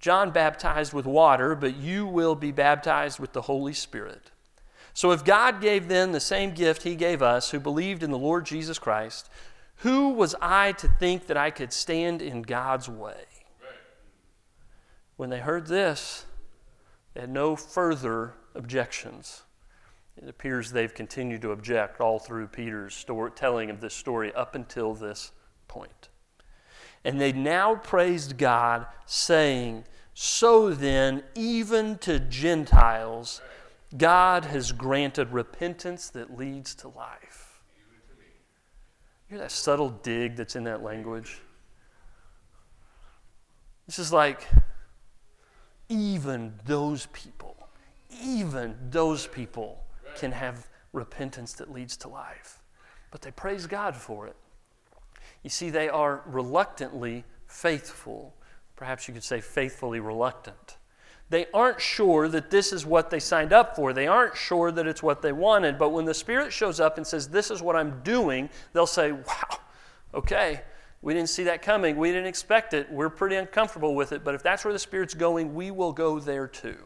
John 0.01 0.31
baptized 0.31 0.93
with 0.93 1.07
water, 1.07 1.55
but 1.55 1.77
you 1.77 2.07
will 2.07 2.35
be 2.35 2.53
baptized 2.53 3.21
with 3.21 3.33
the 3.33 3.43
Holy 3.43 3.75
Spirit. 3.75 4.31
So 4.95 5.13
if 5.13 5.25
God 5.25 5.61
gave 5.61 5.89
them 5.89 6.13
the 6.13 6.21
same 6.21 6.53
gift 6.53 6.83
he 6.83 6.97
gave 6.97 7.23
us 7.23 7.51
who 7.51 7.61
believed 7.61 8.03
in 8.03 8.11
the 8.11 8.19
Lord 8.19 8.47
Jesus 8.47 8.79
Christ, 8.79 9.31
who 9.77 10.11
was 10.11 10.35
I 10.41 10.73
to 10.73 10.89
think 10.89 11.27
that 11.27 11.37
I 11.37 11.51
could 11.51 11.73
stand 11.73 12.21
in 12.21 12.43
God's 12.43 12.89
way? 12.89 13.25
When 15.17 15.31
they 15.31 15.41
heard 15.41 15.67
this, 15.67 16.25
they 17.15 17.21
had 17.21 17.31
no 17.31 17.55
further 17.55 18.35
objections. 18.55 19.43
It 20.17 20.29
appears 20.29 20.73
they've 20.73 20.93
continued 20.93 21.43
to 21.43 21.53
object 21.53 22.01
all 22.01 22.19
through 22.19 22.49
Peter's 22.49 22.95
story, 22.95 23.31
telling 23.31 23.71
of 23.71 23.81
this 23.81 23.95
story 23.95 24.35
up 24.35 24.55
until 24.55 24.95
this 24.95 25.33
point. 25.69 26.09
And 27.05 27.21
they 27.21 27.33
now 27.33 27.77
praised 27.77 28.37
God, 28.37 28.87
saying, 29.07 29.85
So 30.23 30.69
then, 30.69 31.23
even 31.35 31.97
to 32.01 32.21
Gentiles, 32.21 33.41
God 33.97 34.45
has 34.45 34.71
granted 34.71 35.33
repentance 35.33 36.11
that 36.11 36.37
leads 36.37 36.75
to 36.75 36.89
life. 36.89 37.63
You 39.31 39.37
hear 39.37 39.39
that 39.39 39.51
subtle 39.51 39.89
dig 39.89 40.37
that's 40.37 40.57
in 40.57 40.65
that 40.65 40.83
language? 40.83 41.41
This 43.87 43.99
is 43.99 44.13
like, 44.13 44.47
even 45.89 46.53
those 46.67 47.07
people, 47.15 47.57
even 48.23 48.77
those 48.91 49.27
people 49.27 49.83
can 50.17 50.33
have 50.33 50.69
repentance 50.93 51.55
that 51.55 51.73
leads 51.73 51.97
to 51.97 52.09
life. 52.09 52.63
But 53.11 53.23
they 53.23 53.31
praise 53.31 53.67
God 53.67 53.97
for 53.97 54.27
it. 54.27 54.37
You 55.43 55.49
see, 55.49 55.71
they 55.71 55.89
are 55.89 56.21
reluctantly 56.27 57.25
faithful. 57.47 58.35
Perhaps 58.81 59.07
you 59.07 59.13
could 59.13 59.23
say 59.23 59.43
faithfully 59.43 60.01
reluctant. 60.01 60.79
They 61.29 61.45
aren't 61.53 61.83
sure 61.83 62.29
that 62.29 62.51
this 62.51 62.73
is 62.73 62.87
what 62.87 63.11
they 63.11 63.21
signed 63.21 63.53
up 63.53 63.77
for. 63.77 63.93
They 63.93 64.07
aren't 64.07 64.35
sure 64.35 64.73
that 64.73 64.87
it's 64.87 65.03
what 65.03 65.21
they 65.21 65.33
wanted. 65.33 65.79
But 65.79 65.91
when 65.91 66.07
the 66.07 66.15
Spirit 66.15 66.51
shows 66.51 66.81
up 66.81 66.97
and 66.97 67.07
says, 67.07 67.29
This 67.29 67.51
is 67.51 67.61
what 67.61 67.77
I'm 67.77 68.01
doing, 68.03 68.49
they'll 68.73 68.87
say, 68.87 69.13
Wow, 69.13 69.59
okay, 70.15 70.63
we 71.03 71.13
didn't 71.13 71.29
see 71.29 71.45
that 71.45 71.61
coming. 71.61 71.99
We 71.99 72.11
didn't 72.11 72.27
expect 72.27 72.73
it. 72.73 72.91
We're 72.91 73.11
pretty 73.11 73.37
uncomfortable 73.37 73.95
with 73.95 74.13
it. 74.13 74.25
But 74.25 74.35
if 74.35 74.43
that's 74.43 74.65
where 74.65 74.73
the 74.73 74.79
Spirit's 74.79 75.13
going, 75.13 75.55
we 75.55 75.71
will 75.71 75.93
go 75.93 76.19
there 76.19 76.47
too. 76.47 76.79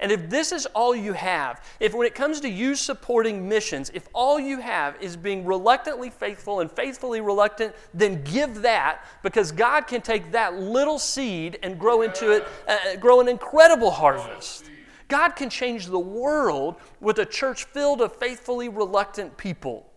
And 0.00 0.10
if 0.10 0.28
this 0.28 0.52
is 0.52 0.66
all 0.66 0.94
you 0.94 1.12
have, 1.12 1.64
if 1.80 1.94
when 1.94 2.06
it 2.06 2.14
comes 2.14 2.40
to 2.40 2.48
you 2.48 2.74
supporting 2.74 3.48
missions, 3.48 3.90
if 3.94 4.08
all 4.12 4.40
you 4.40 4.58
have 4.60 5.00
is 5.00 5.16
being 5.16 5.44
reluctantly 5.44 6.10
faithful 6.10 6.60
and 6.60 6.70
faithfully 6.70 7.20
reluctant, 7.20 7.74
then 7.92 8.22
give 8.24 8.62
that 8.62 9.04
because 9.22 9.52
God 9.52 9.82
can 9.82 10.02
take 10.02 10.32
that 10.32 10.54
little 10.54 10.98
seed 10.98 11.58
and 11.62 11.78
grow 11.78 12.02
into 12.02 12.32
it, 12.32 12.46
uh, 12.66 12.96
grow 12.96 13.20
an 13.20 13.28
incredible 13.28 13.90
harvest. 13.90 14.64
God 15.08 15.30
can 15.30 15.48
change 15.48 15.86
the 15.86 15.98
world 15.98 16.76
with 17.00 17.18
a 17.18 17.26
church 17.26 17.64
filled 17.64 18.00
of 18.00 18.16
faithfully 18.16 18.68
reluctant 18.68 19.36
people. 19.36 19.90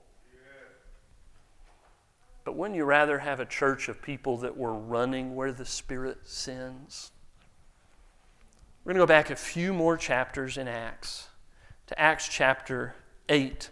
But 2.43 2.55
wouldn't 2.55 2.77
you 2.77 2.85
rather 2.85 3.19
have 3.19 3.39
a 3.39 3.45
church 3.45 3.89
of 3.89 4.01
people 4.01 4.37
that 4.37 4.55
were 4.55 4.73
running 4.73 5.35
where 5.35 5.51
the 5.51 5.65
Spirit 5.65 6.19
sends? 6.23 7.11
We're 8.87 8.93
going 8.93 9.05
to 9.05 9.13
go 9.13 9.17
back 9.17 9.31
a 9.31 9.35
few 9.35 9.73
more 9.73 9.97
chapters 9.97 10.57
in 10.57 10.69
Acts, 10.69 11.27
to 11.87 11.99
Acts 11.99 12.29
chapter 12.29 12.95
8, 13.27 13.69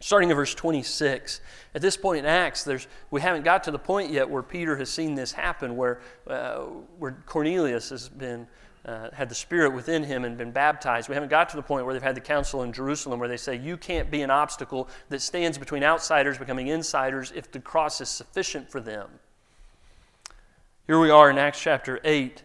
starting 0.00 0.28
in 0.28 0.34
verse 0.34 0.56
26. 0.56 1.40
At 1.72 1.80
this 1.80 1.96
point 1.96 2.18
in 2.18 2.26
Acts, 2.26 2.64
there's, 2.64 2.88
we 3.12 3.20
haven't 3.20 3.44
got 3.44 3.62
to 3.62 3.70
the 3.70 3.78
point 3.78 4.10
yet 4.10 4.28
where 4.28 4.42
Peter 4.42 4.74
has 4.74 4.90
seen 4.90 5.14
this 5.14 5.30
happen, 5.30 5.76
where, 5.76 6.00
uh, 6.26 6.62
where 6.98 7.12
Cornelius 7.26 7.90
has 7.90 8.08
been. 8.08 8.48
Uh, 8.84 9.08
had 9.14 9.30
the 9.30 9.34
Spirit 9.34 9.72
within 9.72 10.04
him 10.04 10.26
and 10.26 10.36
been 10.36 10.50
baptized. 10.50 11.08
We 11.08 11.14
haven't 11.14 11.30
got 11.30 11.48
to 11.48 11.56
the 11.56 11.62
point 11.62 11.86
where 11.86 11.94
they've 11.94 12.02
had 12.02 12.14
the 12.14 12.20
council 12.20 12.64
in 12.64 12.70
Jerusalem 12.70 13.18
where 13.18 13.30
they 13.30 13.38
say, 13.38 13.56
You 13.56 13.78
can't 13.78 14.10
be 14.10 14.20
an 14.20 14.30
obstacle 14.30 14.90
that 15.08 15.22
stands 15.22 15.56
between 15.56 15.82
outsiders 15.82 16.36
becoming 16.36 16.66
insiders 16.66 17.32
if 17.34 17.50
the 17.50 17.60
cross 17.60 18.02
is 18.02 18.10
sufficient 18.10 18.70
for 18.70 18.82
them. 18.82 19.08
Here 20.86 21.00
we 21.00 21.08
are 21.08 21.30
in 21.30 21.38
Acts 21.38 21.62
chapter 21.62 21.98
8. 22.04 22.42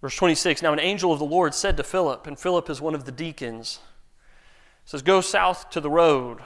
Verse 0.00 0.16
26 0.16 0.62
Now 0.62 0.72
an 0.72 0.80
angel 0.80 1.12
of 1.12 1.18
the 1.18 1.24
Lord 1.24 1.54
said 1.54 1.76
to 1.76 1.82
Philip, 1.82 2.26
and 2.26 2.38
Philip 2.38 2.68
is 2.70 2.80
one 2.80 2.94
of 2.94 3.04
the 3.04 3.12
deacons, 3.12 3.80
says, 4.84 5.02
Go 5.02 5.20
south 5.20 5.70
to 5.70 5.80
the 5.80 5.90
road. 5.90 6.40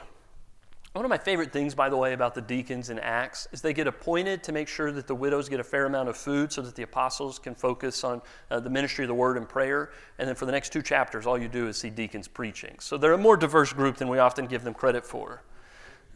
One 0.93 1.05
of 1.05 1.09
my 1.09 1.17
favorite 1.17 1.53
things, 1.53 1.73
by 1.73 1.87
the 1.87 1.95
way, 1.95 2.11
about 2.11 2.35
the 2.35 2.41
deacons 2.41 2.89
in 2.89 2.99
Acts 2.99 3.47
is 3.53 3.61
they 3.61 3.71
get 3.71 3.87
appointed 3.87 4.43
to 4.43 4.51
make 4.51 4.67
sure 4.67 4.91
that 4.91 5.07
the 5.07 5.15
widows 5.15 5.47
get 5.47 5.61
a 5.61 5.63
fair 5.63 5.85
amount 5.85 6.09
of 6.09 6.17
food 6.17 6.51
so 6.51 6.61
that 6.61 6.75
the 6.75 6.83
apostles 6.83 7.39
can 7.39 7.55
focus 7.55 8.03
on 8.03 8.21
uh, 8.49 8.59
the 8.59 8.69
ministry 8.69 9.05
of 9.05 9.07
the 9.07 9.13
word 9.13 9.37
and 9.37 9.47
prayer. 9.47 9.91
And 10.19 10.27
then 10.27 10.35
for 10.35 10.45
the 10.45 10.51
next 10.51 10.73
two 10.73 10.81
chapters, 10.81 11.25
all 11.25 11.37
you 11.37 11.47
do 11.47 11.69
is 11.69 11.77
see 11.77 11.89
deacons 11.89 12.27
preaching. 12.27 12.75
So 12.79 12.97
they're 12.97 13.13
a 13.13 13.17
more 13.17 13.37
diverse 13.37 13.71
group 13.71 13.95
than 13.95 14.09
we 14.09 14.19
often 14.19 14.47
give 14.47 14.65
them 14.65 14.73
credit 14.73 15.05
for, 15.05 15.43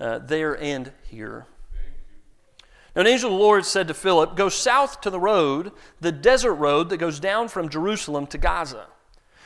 uh, 0.02 0.20
there 0.20 0.62
and 0.62 0.92
here. 1.08 1.46
Now, 2.96 3.02
an 3.02 3.08
angel 3.08 3.30
of 3.32 3.38
the 3.38 3.44
Lord 3.44 3.66
said 3.66 3.88
to 3.90 3.94
Philip, 3.94 4.36
Go 4.36 4.48
south 4.48 5.02
to 5.02 5.10
the 5.10 5.20
road, 5.20 5.72
the 6.00 6.12
desert 6.12 6.54
road 6.54 6.90
that 6.90 6.98
goes 6.98 7.20
down 7.20 7.50
from 7.50 7.68
Jerusalem 7.68 8.26
to 8.28 8.38
Gaza. 8.38 8.88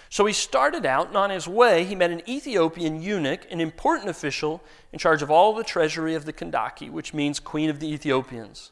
So 0.09 0.25
he 0.25 0.33
started 0.33 0.85
out, 0.85 1.07
and 1.07 1.17
on 1.17 1.29
his 1.29 1.47
way, 1.47 1.85
he 1.85 1.95
met 1.95 2.11
an 2.11 2.27
Ethiopian 2.27 3.01
eunuch, 3.01 3.45
an 3.51 3.61
important 3.61 4.09
official 4.09 4.63
in 4.91 4.99
charge 4.99 5.21
of 5.21 5.29
all 5.29 5.53
the 5.53 5.63
treasury 5.63 6.15
of 6.15 6.25
the 6.25 6.33
Kandake, 6.33 6.91
which 6.91 7.13
means 7.13 7.39
queen 7.39 7.69
of 7.69 7.79
the 7.79 7.91
Ethiopians. 7.91 8.71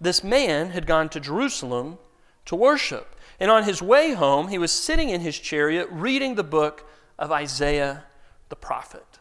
This 0.00 0.24
man 0.24 0.70
had 0.70 0.86
gone 0.86 1.08
to 1.10 1.20
Jerusalem 1.20 1.98
to 2.46 2.56
worship, 2.56 3.16
and 3.38 3.50
on 3.50 3.64
his 3.64 3.80
way 3.80 4.12
home, 4.12 4.48
he 4.48 4.58
was 4.58 4.72
sitting 4.72 5.10
in 5.10 5.20
his 5.20 5.38
chariot 5.38 5.88
reading 5.90 6.34
the 6.34 6.44
book 6.44 6.88
of 7.18 7.30
Isaiah 7.30 8.04
the 8.48 8.56
prophet. 8.56 9.18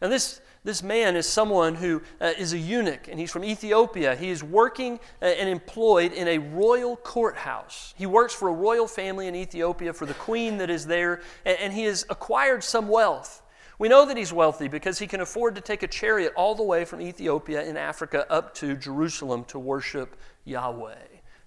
Now, 0.00 0.08
this 0.08 0.40
this 0.64 0.82
man 0.82 1.16
is 1.16 1.26
someone 1.26 1.74
who 1.74 2.02
uh, 2.20 2.32
is 2.38 2.52
a 2.52 2.58
eunuch 2.58 3.08
and 3.08 3.18
he's 3.18 3.30
from 3.30 3.44
Ethiopia. 3.44 4.16
He 4.16 4.30
is 4.30 4.42
working 4.42 5.00
uh, 5.22 5.26
and 5.26 5.48
employed 5.48 6.12
in 6.12 6.28
a 6.28 6.38
royal 6.38 6.96
courthouse. 6.96 7.94
He 7.96 8.06
works 8.06 8.34
for 8.34 8.48
a 8.48 8.52
royal 8.52 8.86
family 8.86 9.28
in 9.28 9.34
Ethiopia 9.34 9.92
for 9.92 10.06
the 10.06 10.14
queen 10.14 10.58
that 10.58 10.70
is 10.70 10.86
there, 10.86 11.20
and, 11.44 11.58
and 11.58 11.72
he 11.72 11.84
has 11.84 12.04
acquired 12.10 12.64
some 12.64 12.88
wealth. 12.88 13.42
We 13.78 13.88
know 13.88 14.04
that 14.06 14.16
he's 14.16 14.32
wealthy 14.32 14.66
because 14.66 14.98
he 14.98 15.06
can 15.06 15.20
afford 15.20 15.54
to 15.54 15.60
take 15.60 15.84
a 15.84 15.86
chariot 15.86 16.32
all 16.34 16.56
the 16.56 16.64
way 16.64 16.84
from 16.84 17.00
Ethiopia 17.00 17.62
in 17.62 17.76
Africa 17.76 18.26
up 18.28 18.52
to 18.56 18.74
Jerusalem 18.76 19.44
to 19.44 19.58
worship 19.58 20.16
Yahweh, 20.44 20.96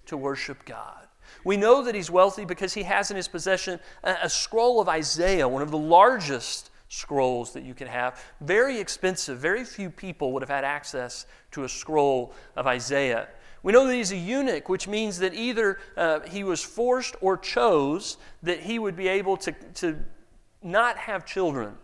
to 0.06 0.16
worship 0.16 0.64
God. 0.64 1.06
We 1.44 1.56
know 1.56 1.84
that 1.84 1.94
he's 1.94 2.10
wealthy 2.10 2.44
because 2.44 2.72
he 2.72 2.84
has 2.84 3.10
in 3.10 3.16
his 3.16 3.28
possession 3.28 3.80
a, 4.02 4.16
a 4.22 4.30
scroll 4.30 4.80
of 4.80 4.88
Isaiah, 4.88 5.46
one 5.46 5.62
of 5.62 5.70
the 5.70 5.78
largest 5.78 6.70
scrolls 6.92 7.54
that 7.54 7.62
you 7.62 7.72
could 7.72 7.88
have. 7.88 8.22
Very 8.42 8.78
expensive. 8.78 9.38
Very 9.38 9.64
few 9.64 9.88
people 9.88 10.32
would 10.32 10.42
have 10.42 10.50
had 10.50 10.62
access 10.62 11.24
to 11.52 11.64
a 11.64 11.68
scroll 11.68 12.34
of 12.54 12.66
Isaiah. 12.66 13.28
We 13.62 13.72
know 13.72 13.86
that 13.86 13.94
he's 13.94 14.12
a 14.12 14.16
eunuch, 14.16 14.68
which 14.68 14.86
means 14.86 15.18
that 15.20 15.32
either 15.32 15.78
uh, 15.96 16.20
he 16.20 16.44
was 16.44 16.62
forced 16.62 17.16
or 17.22 17.38
chose 17.38 18.18
that 18.42 18.60
he 18.60 18.78
would 18.78 18.94
be 18.94 19.08
able 19.08 19.38
to, 19.38 19.52
to 19.52 20.04
not 20.62 20.98
have 20.98 21.24
children. 21.24 21.76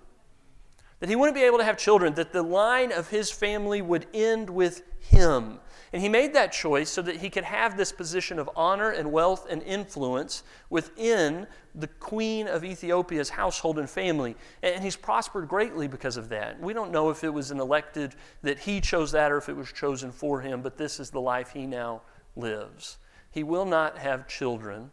that 1.01 1.09
he 1.09 1.17
wouldn't 1.17 1.37
be 1.37 1.45
able 1.45 1.59
to 1.59 1.65
have 1.65 1.79
children, 1.79 2.15
that 2.15 2.33
the 2.33 2.43
line 2.43 2.93
of 2.93 3.09
his 3.09 3.31
family 3.31 3.81
would 3.81 4.07
end 4.13 4.51
with 4.51 4.83
him. 5.01 5.59
And 5.93 6.03
he 6.03 6.09
made 6.09 6.35
that 6.35 6.53
choice 6.53 6.91
so 6.91 7.03
that 7.03 7.17
he 7.17 7.31
could 7.31 7.45
have 7.45 7.77
this 7.77 7.93
position 7.93 8.39
of 8.39 8.51
honor 8.55 8.91
and 8.91 9.11
wealth 9.11 9.47
and 9.49 9.63
influence 9.63 10.43
within 10.69 11.47
the 11.75 11.87
queen 11.87 12.47
of 12.47 12.65
Ethiopia's 12.65 13.31
household 13.31 13.79
and 13.79 13.89
family. 13.89 14.37
And 14.63 14.83
he's 14.83 14.97
prospered 14.97 15.49
greatly 15.49 15.89
because 15.89 16.17
of 16.17 16.29
that. 16.29 16.61
We 16.61 16.73
don't 16.73 16.91
know 16.91 17.11
if 17.11 17.25
it 17.25 17.33
was 17.33 17.51
an 17.51 17.61
elected 17.61 18.15
that 18.43 18.59
he 18.59 18.81
chose 18.81 19.13
that 19.13 19.33
or 19.33 19.39
if 19.39 19.49
it 19.49 19.57
was 19.57 19.73
chosen 19.73 20.13
for 20.13 20.41
him, 20.41 20.61
but 20.61 20.77
this 20.77 21.01
is 21.01 21.11
the 21.11 21.21
life 21.21 21.53
he 21.53 21.67
now 21.67 22.03
lives. 22.37 22.99
He 23.31 23.43
will 23.43 23.67
not 23.67 23.99
have 23.99 24.29
children 24.29 24.91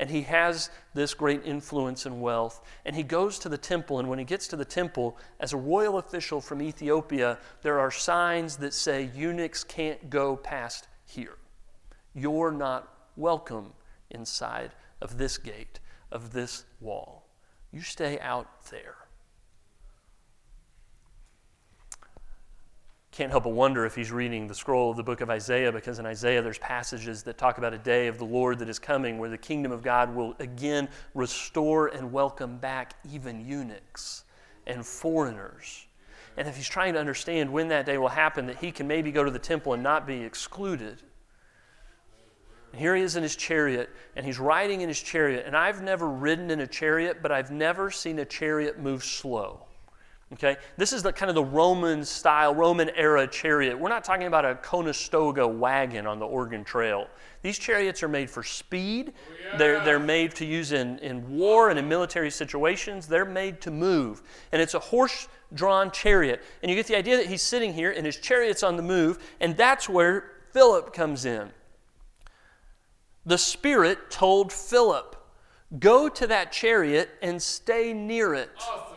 and 0.00 0.08
he 0.08 0.22
has 0.22 0.70
this 0.94 1.12
great 1.12 1.44
influence 1.44 2.06
and 2.06 2.22
wealth. 2.22 2.62
And 2.86 2.96
he 2.96 3.02
goes 3.02 3.38
to 3.40 3.50
the 3.50 3.58
temple, 3.58 3.98
and 3.98 4.08
when 4.08 4.18
he 4.18 4.24
gets 4.24 4.48
to 4.48 4.56
the 4.56 4.64
temple, 4.64 5.18
as 5.38 5.52
a 5.52 5.58
royal 5.58 5.98
official 5.98 6.40
from 6.40 6.62
Ethiopia, 6.62 7.38
there 7.60 7.78
are 7.78 7.90
signs 7.90 8.56
that 8.56 8.72
say 8.72 9.10
eunuchs 9.14 9.62
can't 9.62 10.08
go 10.08 10.36
past 10.36 10.88
here. 11.04 11.36
You're 12.14 12.50
not 12.50 13.10
welcome 13.14 13.74
inside 14.10 14.70
of 15.02 15.18
this 15.18 15.36
gate, 15.36 15.80
of 16.10 16.32
this 16.32 16.64
wall. 16.80 17.26
You 17.70 17.82
stay 17.82 18.18
out 18.20 18.70
there. 18.70 18.96
Can't 23.12 23.30
help 23.30 23.44
but 23.44 23.52
wonder 23.52 23.84
if 23.84 23.94
he's 23.94 24.12
reading 24.12 24.46
the 24.46 24.54
scroll 24.54 24.92
of 24.92 24.96
the 24.96 25.02
book 25.02 25.20
of 25.20 25.30
Isaiah, 25.30 25.72
because 25.72 25.98
in 25.98 26.06
Isaiah 26.06 26.42
there's 26.42 26.58
passages 26.58 27.24
that 27.24 27.38
talk 27.38 27.58
about 27.58 27.74
a 27.74 27.78
day 27.78 28.06
of 28.06 28.18
the 28.18 28.24
Lord 28.24 28.60
that 28.60 28.68
is 28.68 28.78
coming 28.78 29.18
where 29.18 29.28
the 29.28 29.38
kingdom 29.38 29.72
of 29.72 29.82
God 29.82 30.14
will 30.14 30.36
again 30.38 30.88
restore 31.14 31.88
and 31.88 32.12
welcome 32.12 32.58
back 32.58 32.94
even 33.12 33.44
eunuchs 33.44 34.24
and 34.66 34.86
foreigners. 34.86 35.86
And 36.36 36.46
if 36.46 36.56
he's 36.56 36.68
trying 36.68 36.94
to 36.94 37.00
understand 37.00 37.52
when 37.52 37.68
that 37.68 37.84
day 37.84 37.98
will 37.98 38.08
happen, 38.08 38.46
that 38.46 38.58
he 38.58 38.70
can 38.70 38.86
maybe 38.86 39.10
go 39.10 39.24
to 39.24 39.30
the 39.30 39.40
temple 39.40 39.72
and 39.72 39.82
not 39.82 40.06
be 40.06 40.22
excluded. 40.22 41.02
And 42.70 42.80
here 42.80 42.94
he 42.94 43.02
is 43.02 43.16
in 43.16 43.24
his 43.24 43.34
chariot, 43.34 43.90
and 44.14 44.24
he's 44.24 44.38
riding 44.38 44.82
in 44.82 44.88
his 44.88 45.02
chariot. 45.02 45.44
And 45.46 45.56
I've 45.56 45.82
never 45.82 46.08
ridden 46.08 46.52
in 46.52 46.60
a 46.60 46.66
chariot, 46.68 47.18
but 47.20 47.32
I've 47.32 47.50
never 47.50 47.90
seen 47.90 48.20
a 48.20 48.24
chariot 48.24 48.78
move 48.78 49.02
slow. 49.02 49.66
Okay? 50.32 50.56
This 50.76 50.92
is 50.92 51.02
the 51.02 51.12
kind 51.12 51.28
of 51.28 51.34
the 51.34 51.44
Roman 51.44 52.04
style, 52.04 52.54
Roman 52.54 52.90
era 52.90 53.26
chariot. 53.26 53.76
We're 53.76 53.88
not 53.88 54.04
talking 54.04 54.28
about 54.28 54.44
a 54.44 54.54
Conestoga 54.54 55.46
wagon 55.46 56.06
on 56.06 56.20
the 56.20 56.26
Oregon 56.26 56.62
Trail. 56.62 57.08
These 57.42 57.58
chariots 57.58 58.02
are 58.02 58.08
made 58.08 58.30
for 58.30 58.44
speed. 58.44 59.12
Oh, 59.12 59.34
yeah. 59.42 59.56
They're, 59.56 59.84
they're 59.84 59.98
made 59.98 60.34
to 60.36 60.44
use 60.44 60.70
in, 60.70 60.98
in 61.00 61.36
war 61.36 61.70
and 61.70 61.78
in 61.78 61.88
military 61.88 62.30
situations. 62.30 63.08
They're 63.08 63.24
made 63.24 63.60
to 63.62 63.72
move. 63.72 64.22
And 64.52 64.62
it's 64.62 64.74
a 64.74 64.78
horse 64.78 65.26
drawn 65.52 65.90
chariot. 65.90 66.42
And 66.62 66.70
you 66.70 66.76
get 66.76 66.86
the 66.86 66.96
idea 66.96 67.16
that 67.16 67.26
he's 67.26 67.42
sitting 67.42 67.72
here 67.72 67.90
and 67.90 68.06
his 68.06 68.16
chariot's 68.16 68.62
on 68.62 68.76
the 68.76 68.82
move, 68.82 69.18
and 69.40 69.56
that's 69.56 69.88
where 69.88 70.30
Philip 70.52 70.92
comes 70.92 71.24
in. 71.24 71.50
The 73.26 73.38
Spirit 73.38 74.10
told 74.10 74.52
Philip, 74.52 75.16
Go 75.78 76.08
to 76.08 76.26
that 76.26 76.50
chariot 76.50 77.10
and 77.22 77.40
stay 77.40 77.92
near 77.92 78.34
it. 78.34 78.50
Awesome. 78.58 78.89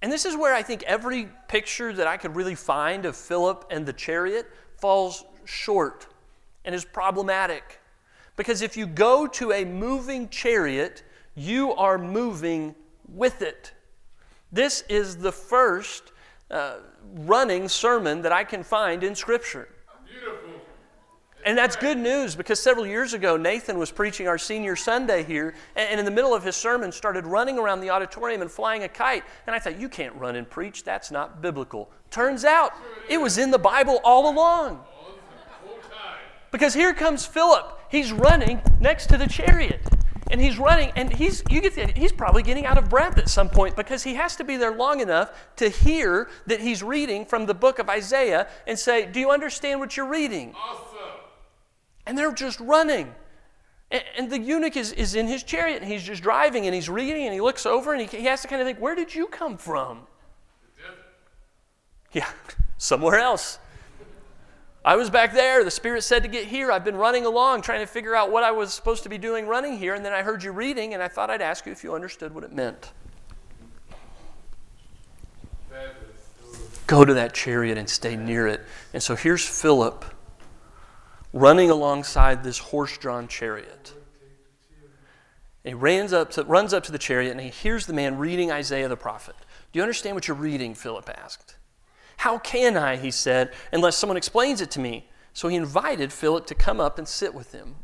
And 0.00 0.12
this 0.12 0.24
is 0.24 0.36
where 0.36 0.54
I 0.54 0.62
think 0.62 0.82
every 0.84 1.28
picture 1.48 1.92
that 1.92 2.06
I 2.06 2.16
could 2.16 2.36
really 2.36 2.54
find 2.54 3.04
of 3.04 3.16
Philip 3.16 3.66
and 3.70 3.84
the 3.84 3.92
chariot 3.92 4.46
falls 4.76 5.24
short 5.44 6.06
and 6.64 6.74
is 6.74 6.84
problematic. 6.84 7.80
Because 8.36 8.62
if 8.62 8.76
you 8.76 8.86
go 8.86 9.26
to 9.26 9.52
a 9.52 9.64
moving 9.64 10.28
chariot, 10.28 11.02
you 11.34 11.72
are 11.74 11.98
moving 11.98 12.74
with 13.08 13.42
it. 13.42 13.72
This 14.52 14.84
is 14.88 15.16
the 15.16 15.32
first 15.32 16.12
uh, 16.50 16.76
running 17.14 17.68
sermon 17.68 18.22
that 18.22 18.32
I 18.32 18.44
can 18.44 18.62
find 18.62 19.02
in 19.02 19.14
Scripture. 19.14 19.68
And 21.48 21.56
that's 21.56 21.76
good 21.76 21.96
news 21.96 22.36
because 22.36 22.60
several 22.60 22.86
years 22.86 23.14
ago, 23.14 23.38
Nathan 23.38 23.78
was 23.78 23.90
preaching 23.90 24.28
our 24.28 24.36
senior 24.36 24.76
Sunday 24.76 25.22
here, 25.22 25.54
and 25.76 25.98
in 25.98 26.04
the 26.04 26.10
middle 26.10 26.34
of 26.34 26.44
his 26.44 26.54
sermon, 26.54 26.92
started 26.92 27.24
running 27.24 27.58
around 27.58 27.80
the 27.80 27.88
auditorium 27.88 28.42
and 28.42 28.50
flying 28.50 28.82
a 28.82 28.88
kite. 28.88 29.22
And 29.46 29.56
I 29.56 29.58
thought, 29.58 29.80
you 29.80 29.88
can't 29.88 30.14
run 30.16 30.36
and 30.36 30.48
preach. 30.48 30.84
That's 30.84 31.10
not 31.10 31.40
biblical. 31.40 31.90
Turns 32.10 32.44
out 32.44 32.74
it 33.08 33.16
was 33.16 33.38
in 33.38 33.50
the 33.50 33.58
Bible 33.58 33.98
all 34.04 34.30
along. 34.30 34.84
Because 36.52 36.74
here 36.74 36.92
comes 36.92 37.24
Philip. 37.24 37.80
He's 37.90 38.12
running 38.12 38.60
next 38.78 39.06
to 39.06 39.16
the 39.16 39.26
chariot. 39.26 39.80
And 40.30 40.42
he's 40.42 40.58
running, 40.58 40.92
and 40.96 41.10
he's 41.10 41.42
you 41.48 41.62
get 41.62 41.74
the, 41.74 41.86
he's 41.98 42.12
probably 42.12 42.42
getting 42.42 42.66
out 42.66 42.76
of 42.76 42.90
breath 42.90 43.16
at 43.16 43.30
some 43.30 43.48
point 43.48 43.74
because 43.74 44.02
he 44.02 44.12
has 44.16 44.36
to 44.36 44.44
be 44.44 44.58
there 44.58 44.76
long 44.76 45.00
enough 45.00 45.30
to 45.56 45.70
hear 45.70 46.28
that 46.46 46.60
he's 46.60 46.82
reading 46.82 47.24
from 47.24 47.46
the 47.46 47.54
book 47.54 47.78
of 47.78 47.88
Isaiah 47.88 48.48
and 48.66 48.78
say, 48.78 49.06
Do 49.06 49.18
you 49.18 49.30
understand 49.30 49.80
what 49.80 49.96
you're 49.96 50.04
reading? 50.04 50.54
Awesome 50.54 50.87
and 52.08 52.16
they're 52.16 52.32
just 52.32 52.58
running. 52.58 53.14
And, 53.90 54.30
the 54.30 54.38
eunuch 54.38 54.76
is, 54.76 54.92
is 54.92 55.14
in 55.14 55.28
his 55.28 55.42
chariot 55.42 55.80
and 55.80 55.90
he's 55.90 56.02
just 56.02 56.22
driving 56.22 56.66
and 56.66 56.74
he's 56.74 56.90
reading 56.90 57.24
and 57.24 57.32
he 57.32 57.40
looks 57.40 57.64
over 57.64 57.92
and 57.94 58.02
he, 58.02 58.18
he 58.18 58.24
has 58.24 58.42
to 58.42 58.48
kind 58.48 58.60
of 58.60 58.66
think, 58.66 58.78
Where 58.80 58.94
did 58.94 59.14
you 59.14 59.26
come 59.26 59.56
from? 59.56 60.00
Yeah, 62.12 62.28
somewhere 62.78 63.18
else. 63.18 63.58
I 64.84 64.96
was 64.96 65.10
back 65.10 65.32
there. 65.32 65.64
The 65.64 65.70
Spirit 65.70 66.02
said 66.02 66.22
to 66.22 66.28
get 66.28 66.46
here. 66.46 66.72
I've 66.72 66.84
been 66.84 66.96
running 66.96 67.26
along 67.26 67.60
trying 67.62 67.80
to 67.80 67.86
figure 67.86 68.14
out 68.14 68.30
what 68.30 68.42
I 68.42 68.50
was 68.52 68.72
supposed 68.72 69.02
to 69.02 69.08
be 69.08 69.18
doing 69.18 69.46
running 69.46 69.76
here. 69.76 69.94
And 69.94 70.04
then 70.04 70.14
I 70.14 70.22
heard 70.22 70.42
you 70.42 70.52
reading 70.52 70.94
and 70.94 71.02
I 71.02 71.08
thought 71.08 71.30
I'd 71.30 71.42
ask 71.42 71.66
you 71.66 71.72
if 71.72 71.84
you 71.84 71.94
understood 71.94 72.34
what 72.34 72.44
it 72.44 72.52
meant. 72.52 72.92
Go 76.86 77.04
to 77.04 77.12
that 77.14 77.34
chariot 77.34 77.76
and 77.76 77.88
stay 77.88 78.16
near 78.16 78.46
it. 78.46 78.62
And 78.94 79.02
so 79.02 79.14
here's 79.14 79.46
Philip 79.46 80.06
running 81.32 81.70
alongside 81.70 82.42
this 82.42 82.58
horse 82.58 82.96
drawn 82.98 83.28
chariot. 83.28 83.92
And 85.64 85.70
he 85.70 85.74
runs 85.74 86.12
up, 86.12 86.30
to, 86.32 86.44
runs 86.44 86.72
up 86.72 86.84
to 86.84 86.92
the 86.92 86.98
chariot 86.98 87.32
and 87.32 87.40
he 87.40 87.50
hears 87.50 87.86
the 87.86 87.92
man 87.92 88.16
reading 88.16 88.50
Isaiah 88.50 88.88
the 88.88 88.96
prophet. 88.96 89.36
Do 89.72 89.78
you 89.78 89.82
understand 89.82 90.14
what 90.14 90.26
you're 90.26 90.36
reading? 90.36 90.74
Philip 90.74 91.10
asked. 91.10 91.56
How 92.18 92.38
can 92.38 92.76
I, 92.76 92.96
he 92.96 93.10
said, 93.10 93.52
unless 93.72 93.96
someone 93.96 94.16
explains 94.16 94.60
it 94.60 94.70
to 94.72 94.80
me? 94.80 95.08
So 95.32 95.48
he 95.48 95.56
invited 95.56 96.12
Philip 96.12 96.46
to 96.46 96.54
come 96.54 96.80
up 96.80 96.98
and 96.98 97.06
sit 97.06 97.34
with 97.34 97.52
him. 97.52 97.76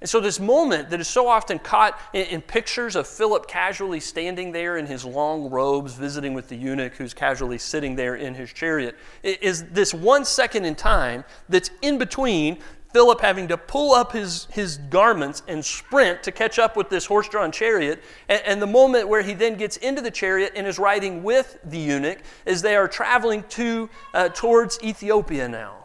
And 0.00 0.08
so, 0.08 0.20
this 0.20 0.38
moment 0.38 0.90
that 0.90 1.00
is 1.00 1.08
so 1.08 1.26
often 1.26 1.58
caught 1.58 1.98
in, 2.12 2.26
in, 2.26 2.42
pictures 2.42 2.94
of 2.94 3.06
Philip 3.06 3.48
casually 3.48 3.98
standing 3.98 4.52
there 4.52 4.76
in 4.76 4.86
his 4.86 5.04
long 5.04 5.50
robes, 5.50 5.94
visiting 5.94 6.34
with 6.34 6.48
the 6.48 6.56
eunuch 6.56 6.94
who's 6.94 7.12
casually 7.12 7.58
sitting 7.58 7.96
there 7.96 8.14
in 8.14 8.34
his 8.34 8.52
chariot, 8.52 8.96
is 9.24 9.64
this 9.66 9.92
one 9.92 10.24
second 10.24 10.64
in 10.64 10.76
time 10.76 11.24
that's 11.48 11.70
in 11.82 11.98
between 11.98 12.58
Philip 12.92 13.20
having 13.20 13.48
to 13.48 13.56
pull 13.56 13.92
up 13.92 14.12
his, 14.12 14.46
his 14.50 14.78
garments 14.78 15.42
and 15.46 15.64
sprint 15.64 16.22
to 16.22 16.32
catch 16.32 16.58
up 16.58 16.76
with 16.76 16.88
this 16.88 17.04
horse 17.04 17.28
drawn 17.28 17.52
chariot, 17.52 18.02
and, 18.28 18.42
and, 18.46 18.62
the 18.62 18.66
moment 18.66 19.08
where 19.08 19.20
he 19.20 19.34
then 19.34 19.56
gets 19.56 19.76
into 19.78 20.00
the 20.00 20.10
chariot 20.10 20.52
and 20.56 20.66
is 20.66 20.78
riding 20.78 21.22
with 21.22 21.58
the 21.64 21.78
eunuch 21.78 22.18
as 22.46 22.62
they 22.62 22.76
are 22.76 22.88
traveling 22.88 23.42
to, 23.50 23.90
uh, 24.14 24.28
towards 24.30 24.82
Ethiopia 24.82 25.48
now. 25.48 25.84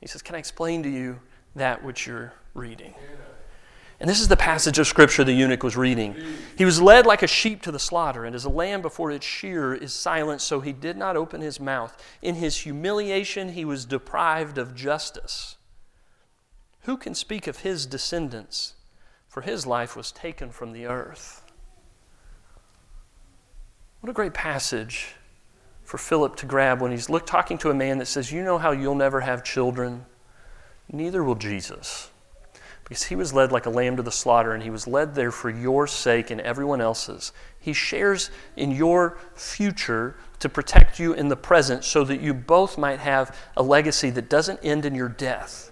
He 0.00 0.06
says, 0.06 0.22
Can 0.22 0.36
I 0.36 0.38
explain 0.38 0.82
to 0.84 0.88
you 0.88 1.20
that 1.54 1.84
which 1.84 2.06
you're 2.06 2.32
reading. 2.54 2.94
And 4.00 4.08
this 4.08 4.20
is 4.20 4.28
the 4.28 4.36
passage 4.36 4.78
of 4.78 4.86
Scripture 4.86 5.24
the 5.24 5.34
eunuch 5.34 5.62
was 5.62 5.76
reading. 5.76 6.16
He 6.56 6.64
was 6.64 6.80
led 6.80 7.04
like 7.04 7.22
a 7.22 7.26
sheep 7.26 7.60
to 7.62 7.70
the 7.70 7.78
slaughter, 7.78 8.24
and 8.24 8.34
as 8.34 8.46
a 8.46 8.50
lamb 8.50 8.80
before 8.80 9.10
its 9.10 9.26
shearer 9.26 9.74
is 9.74 9.92
silent, 9.92 10.40
so 10.40 10.60
he 10.60 10.72
did 10.72 10.96
not 10.96 11.18
open 11.18 11.42
his 11.42 11.60
mouth. 11.60 12.02
In 12.22 12.36
his 12.36 12.58
humiliation, 12.58 13.50
he 13.50 13.64
was 13.66 13.84
deprived 13.84 14.56
of 14.56 14.74
justice. 14.74 15.56
Who 16.84 16.96
can 16.96 17.14
speak 17.14 17.46
of 17.46 17.58
his 17.58 17.84
descendants? 17.84 18.74
For 19.28 19.42
his 19.42 19.66
life 19.66 19.94
was 19.94 20.10
taken 20.10 20.50
from 20.50 20.72
the 20.72 20.86
earth. 20.86 21.44
What 24.00 24.08
a 24.08 24.14
great 24.14 24.34
passage 24.34 25.14
for 25.84 25.98
Philip 25.98 26.36
to 26.36 26.46
grab 26.46 26.80
when 26.80 26.90
he's 26.90 27.10
look, 27.10 27.26
talking 27.26 27.58
to 27.58 27.70
a 27.70 27.74
man 27.74 27.98
that 27.98 28.06
says, 28.06 28.32
You 28.32 28.42
know 28.42 28.56
how 28.56 28.70
you'll 28.70 28.94
never 28.94 29.20
have 29.20 29.44
children? 29.44 30.06
Neither 30.90 31.22
will 31.22 31.34
Jesus 31.34 32.10
because 32.90 33.04
he 33.04 33.14
was 33.14 33.32
led 33.32 33.52
like 33.52 33.66
a 33.66 33.70
lamb 33.70 33.96
to 33.96 34.02
the 34.02 34.10
slaughter, 34.10 34.52
and 34.52 34.64
he 34.64 34.68
was 34.68 34.88
led 34.88 35.14
there 35.14 35.30
for 35.30 35.48
your 35.48 35.86
sake 35.86 36.32
and 36.32 36.40
everyone 36.40 36.80
else's. 36.80 37.32
He 37.60 37.72
shares 37.72 38.32
in 38.56 38.72
your 38.72 39.16
future 39.36 40.16
to 40.40 40.48
protect 40.48 40.98
you 40.98 41.12
in 41.12 41.28
the 41.28 41.36
present 41.36 41.84
so 41.84 42.02
that 42.02 42.20
you 42.20 42.34
both 42.34 42.76
might 42.76 42.98
have 42.98 43.38
a 43.56 43.62
legacy 43.62 44.10
that 44.10 44.28
doesn't 44.28 44.58
end 44.64 44.84
in 44.84 44.96
your 44.96 45.08
death. 45.08 45.70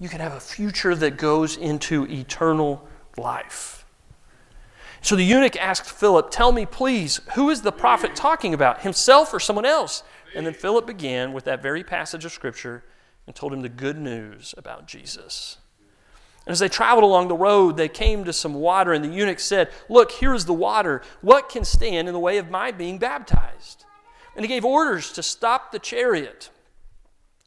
You 0.00 0.08
can 0.08 0.18
have 0.18 0.32
a 0.32 0.40
future 0.40 0.96
that 0.96 1.18
goes 1.18 1.56
into 1.56 2.04
eternal 2.10 2.84
life. 3.16 3.84
So 5.02 5.14
the 5.14 5.22
eunuch 5.22 5.56
asked 5.56 5.88
Philip, 5.88 6.32
Tell 6.32 6.50
me, 6.50 6.66
please, 6.66 7.20
who 7.36 7.48
is 7.48 7.62
the 7.62 7.70
prophet 7.70 8.16
talking 8.16 8.52
about, 8.52 8.80
himself 8.80 9.32
or 9.32 9.38
someone 9.38 9.66
else? 9.66 10.02
And 10.34 10.44
then 10.44 10.54
Philip 10.54 10.84
began 10.84 11.32
with 11.32 11.44
that 11.44 11.62
very 11.62 11.84
passage 11.84 12.24
of 12.24 12.32
Scripture 12.32 12.82
and 13.24 13.36
told 13.36 13.52
him 13.52 13.62
the 13.62 13.68
good 13.68 13.98
news 13.98 14.52
about 14.58 14.88
Jesus. 14.88 15.58
And 16.46 16.52
as 16.52 16.58
they 16.58 16.68
traveled 16.68 17.04
along 17.04 17.28
the 17.28 17.36
road, 17.36 17.76
they 17.76 17.88
came 17.88 18.24
to 18.24 18.32
some 18.32 18.54
water, 18.54 18.92
and 18.92 19.04
the 19.04 19.08
eunuch 19.08 19.40
said, 19.40 19.70
Look, 19.88 20.12
here 20.12 20.34
is 20.34 20.44
the 20.44 20.52
water. 20.52 21.00
What 21.22 21.48
can 21.48 21.64
stand 21.64 22.06
in 22.06 22.12
the 22.12 22.20
way 22.20 22.36
of 22.36 22.50
my 22.50 22.70
being 22.70 22.98
baptized? 22.98 23.84
And 24.36 24.44
he 24.44 24.48
gave 24.48 24.64
orders 24.64 25.12
to 25.12 25.22
stop 25.22 25.72
the 25.72 25.78
chariot. 25.78 26.50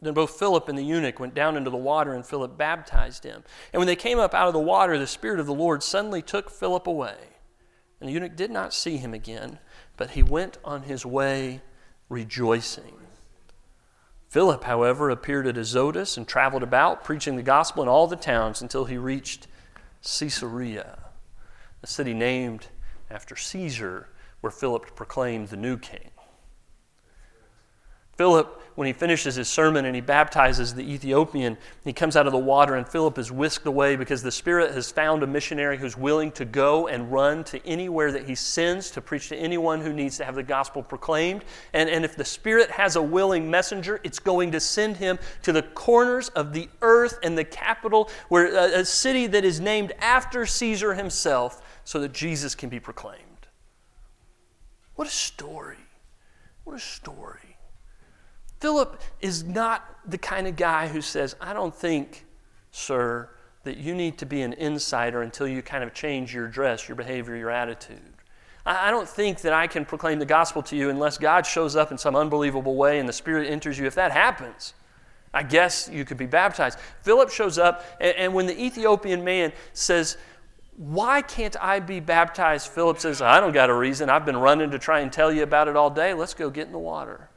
Then 0.02 0.14
both 0.14 0.40
Philip 0.40 0.68
and 0.70 0.78
the 0.78 0.84
eunuch 0.84 1.20
went 1.20 1.34
down 1.34 1.58
into 1.58 1.70
the 1.70 1.78
water, 1.78 2.14
and 2.14 2.26
Philip 2.26 2.58
baptized 2.58 3.24
him. 3.24 3.44
And 3.74 3.80
when 3.80 3.88
they 3.88 3.96
came 3.96 4.20
up 4.20 4.34
out 4.34 4.48
of 4.48 4.54
the 4.54 4.60
water, 4.60 4.98
the 4.98 5.08
Spirit 5.08 5.40
of 5.40 5.48
the 5.48 5.54
Lord 5.54 5.84
suddenly 5.84 6.22
took 6.22 6.50
Philip 6.50 6.88
away. 6.88 7.18
And 8.00 8.10
the 8.10 8.14
eunuch 8.14 8.36
did 8.36 8.52
not 8.52 8.74
see 8.74 8.98
him 8.98 9.14
again, 9.14 9.60
but 9.96 10.12
he 10.12 10.24
went 10.24 10.58
on 10.64 10.84
his 10.84 11.06
way 11.06 11.62
rejoicing. 12.10 12.94
Philip, 14.30 14.66
however, 14.66 15.10
appeared 15.10 15.48
at 15.48 15.58
Azotus 15.58 16.18
and 16.18 16.28
traveled 16.28 16.64
about, 16.64 17.04
preaching 17.04 17.38
the 17.38 17.44
gospel 17.44 17.82
in 17.82 17.90
all 17.90 18.08
the 18.08 18.16
towns 18.16 18.62
until 18.62 18.86
he 18.86 18.98
reached 18.98 19.48
Caesarea, 20.04 21.00
a 21.82 21.88
city 21.88 22.14
named 22.14 22.68
after 23.10 23.36
Caesar, 23.36 24.10
where 24.42 24.52
Philip 24.52 24.96
proclaimed 24.96 25.48
the 25.48 25.58
new 25.58 25.78
king. 25.78 26.12
Philip, 28.18 28.62
when 28.74 28.88
he 28.88 28.94
finishes 28.94 29.36
his 29.36 29.48
sermon 29.48 29.86
and 29.86 29.96
he 29.96 30.02
baptizes 30.02 30.74
the 30.74 30.82
Ethiopian, 30.82 31.56
he 31.84 31.94
comes 31.94 32.16
out 32.16 32.26
of 32.26 32.34
the 32.34 32.40
water, 32.40 32.76
and 32.76 32.88
Philip 32.88 33.20
is 33.20 33.32
whisked 33.32 33.68
away 33.68 33.96
because 33.96 34.24
the 34.24 34.32
Spirit 34.32 34.74
has 34.74 34.92
found 34.92 35.22
a 35.22 35.28
missionary 35.28 35.78
who's 35.78 35.96
willing 35.96 36.32
to 36.32 36.46
go 36.46 36.88
and 36.88 37.12
run 37.12 37.44
to 37.46 37.66
anywhere 37.66 38.12
that 38.12 38.28
he 38.28 38.34
sends 38.34 38.90
to 38.92 39.02
preach 39.02 39.30
to 39.30 39.36
anyone 39.36 39.82
who 39.82 39.94
needs 39.94 40.18
to 40.18 40.26
have 40.26 40.34
the 40.34 40.44
gospel 40.44 40.82
proclaimed. 40.82 41.44
And, 41.74 41.90
and 41.90 42.04
if 42.04 42.16
the 42.16 42.26
Spirit 42.26 42.72
has 42.72 42.96
a 42.96 43.02
willing 43.02 43.50
messenger, 43.50 44.02
it's 44.04 44.20
going 44.20 44.52
to 44.52 44.60
send 44.60 44.98
him 44.98 45.20
to 45.44 45.52
the 45.52 45.62
corners 45.64 46.30
of 46.30 46.54
the 46.54 46.70
earth 46.82 47.20
and 47.22 47.38
the 47.38 47.46
capital, 47.46 48.10
where 48.30 48.48
a, 48.48 48.80
a 48.80 48.86
city 48.86 49.28
that 49.28 49.46
is 49.46 49.60
named 49.60 49.94
after 50.00 50.46
Caesar 50.48 50.96
himself, 50.96 51.62
so 51.84 52.00
that 52.00 52.14
Jesus 52.14 52.56
can 52.56 52.70
be 52.70 52.80
proclaimed. 52.80 53.22
What 54.96 55.08
a 55.08 55.12
story! 55.12 55.78
What 56.64 56.76
a 56.76 56.80
story. 56.80 57.47
Philip 58.60 59.02
is 59.22 59.44
not 59.44 59.98
the 60.06 60.18
kind 60.18 60.48
of 60.48 60.56
guy 60.56 60.88
who 60.88 61.02
says, 61.02 61.36
I 61.40 61.54
don't 61.54 61.76
think, 61.76 62.26
sir, 62.72 63.30
that 63.64 63.78
you 63.78 63.94
need 63.94 64.18
to 64.20 64.26
be 64.26 64.42
an 64.42 64.54
insider 64.54 65.22
until 65.22 65.48
you 65.48 65.62
kind 65.62 65.84
of 65.84 65.94
change 65.94 66.34
your 66.34 66.48
dress, 66.48 66.88
your 66.88 66.96
behavior, 66.96 67.36
your 67.36 67.52
attitude. 67.52 68.00
I 68.66 68.92
don't 68.92 69.08
think 69.08 69.42
that 69.42 69.54
I 69.54 69.68
can 69.68 69.86
proclaim 69.86 70.20
the 70.20 70.26
gospel 70.26 70.62
to 70.64 70.76
you 70.76 70.90
unless 70.90 71.18
God 71.18 71.46
shows 71.46 71.78
up 71.78 71.92
in 71.92 71.98
some 71.98 72.18
unbelievable 72.18 72.76
way 72.76 73.00
and 73.00 73.08
the 73.08 73.14
Spirit 73.14 73.50
enters 73.50 73.80
you. 73.80 73.86
If 73.86 73.96
that 73.96 74.12
happens, 74.12 74.74
I 75.34 75.44
guess 75.44 75.90
you 75.92 76.04
could 76.04 76.18
be 76.18 76.26
baptized. 76.26 76.78
Philip 77.02 77.30
shows 77.30 77.58
up, 77.58 77.86
and, 78.02 78.34
when 78.34 78.46
the 78.46 78.62
Ethiopian 78.62 79.24
man 79.24 79.54
says, 79.72 80.18
Why 80.76 81.22
can't 81.22 81.56
I 81.62 81.80
be 81.80 82.02
baptized? 82.02 82.68
Philip 82.68 83.00
says, 83.00 83.22
I 83.22 83.40
don't 83.40 83.54
got 83.54 83.70
a 83.70 83.74
reason. 83.74 84.10
I've 84.10 84.26
been 84.26 84.38
running 84.38 84.72
to 84.72 84.80
try 84.80 85.00
and 85.00 85.14
tell 85.14 85.32
you 85.32 85.44
about 85.44 85.70
it 85.70 85.78
all 85.78 85.90
day. 85.90 86.14
Let's 86.14 86.34
go 86.34 86.50
get 86.50 86.68
in 86.68 86.74
the 86.74 86.80
water. 86.80 87.30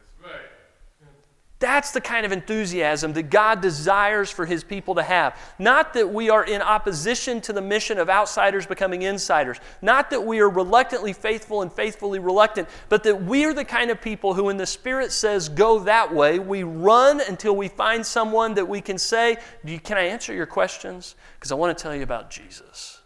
That's 1.60 1.90
the 1.90 2.00
kind 2.00 2.24
of 2.24 2.32
enthusiasm 2.32 3.12
that 3.12 3.24
God 3.24 3.60
desires 3.60 4.30
for 4.30 4.46
His 4.46 4.64
people 4.64 4.94
to 4.94 5.02
have. 5.02 5.38
Not 5.58 5.92
that 5.92 6.10
we 6.10 6.30
are 6.30 6.42
in 6.42 6.62
opposition 6.62 7.42
to 7.42 7.52
the 7.52 7.60
mission 7.60 7.98
of 7.98 8.08
outsiders 8.08 8.66
becoming 8.66 9.02
insiders. 9.02 9.58
Not 9.82 10.08
that 10.08 10.24
we 10.24 10.40
are 10.40 10.48
reluctantly 10.48 11.12
faithful 11.12 11.60
and 11.60 11.70
faithfully 11.70 12.18
reluctant, 12.18 12.66
but 12.88 13.02
that 13.02 13.24
we 13.24 13.44
are 13.44 13.52
the 13.52 13.66
kind 13.66 13.90
of 13.90 14.00
people 14.00 14.32
who, 14.32 14.44
when 14.44 14.56
the 14.56 14.64
Spirit 14.64 15.12
says, 15.12 15.50
go 15.50 15.80
that 15.80 16.14
way, 16.14 16.38
we 16.38 16.62
run 16.62 17.20
until 17.20 17.54
we 17.54 17.68
find 17.68 18.06
someone 18.06 18.54
that 18.54 18.66
we 18.66 18.80
can 18.80 18.96
say, 18.96 19.36
Can 19.84 19.98
I 19.98 20.04
answer 20.04 20.32
your 20.32 20.46
questions? 20.46 21.14
Because 21.34 21.52
I 21.52 21.56
want 21.56 21.76
to 21.76 21.82
tell 21.82 21.94
you 21.94 22.02
about 22.02 22.30
Jesus. 22.30 23.02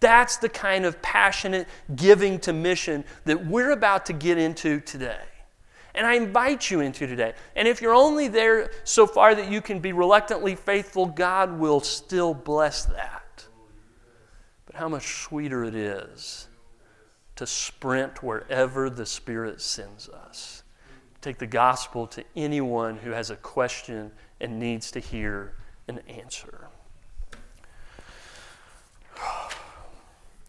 That's 0.00 0.36
the 0.38 0.48
kind 0.48 0.84
of 0.84 1.00
passionate 1.00 1.68
giving 1.94 2.40
to 2.40 2.52
mission 2.52 3.04
that 3.24 3.46
we're 3.46 3.70
about 3.70 4.06
to 4.06 4.12
get 4.12 4.36
into 4.36 4.80
today. 4.80 5.20
And 5.94 6.06
I 6.06 6.14
invite 6.14 6.70
you 6.70 6.80
into 6.80 7.06
today. 7.06 7.34
And 7.54 7.68
if 7.68 7.82
you're 7.82 7.94
only 7.94 8.28
there 8.28 8.70
so 8.84 9.06
far 9.06 9.34
that 9.34 9.50
you 9.50 9.60
can 9.60 9.78
be 9.78 9.92
reluctantly 9.92 10.54
faithful, 10.54 11.06
God 11.06 11.58
will 11.58 11.80
still 11.80 12.32
bless 12.32 12.84
that. 12.86 13.46
But 14.66 14.76
how 14.76 14.88
much 14.88 15.22
sweeter 15.22 15.64
it 15.64 15.74
is 15.74 16.48
to 17.36 17.46
sprint 17.46 18.22
wherever 18.22 18.88
the 18.88 19.06
Spirit 19.06 19.60
sends 19.60 20.08
us. 20.08 20.62
Take 21.20 21.38
the 21.38 21.46
gospel 21.46 22.06
to 22.08 22.24
anyone 22.34 22.96
who 22.96 23.10
has 23.10 23.30
a 23.30 23.36
question 23.36 24.12
and 24.40 24.58
needs 24.58 24.90
to 24.92 25.00
hear 25.00 25.54
an 25.88 26.00
answer. 26.08 26.68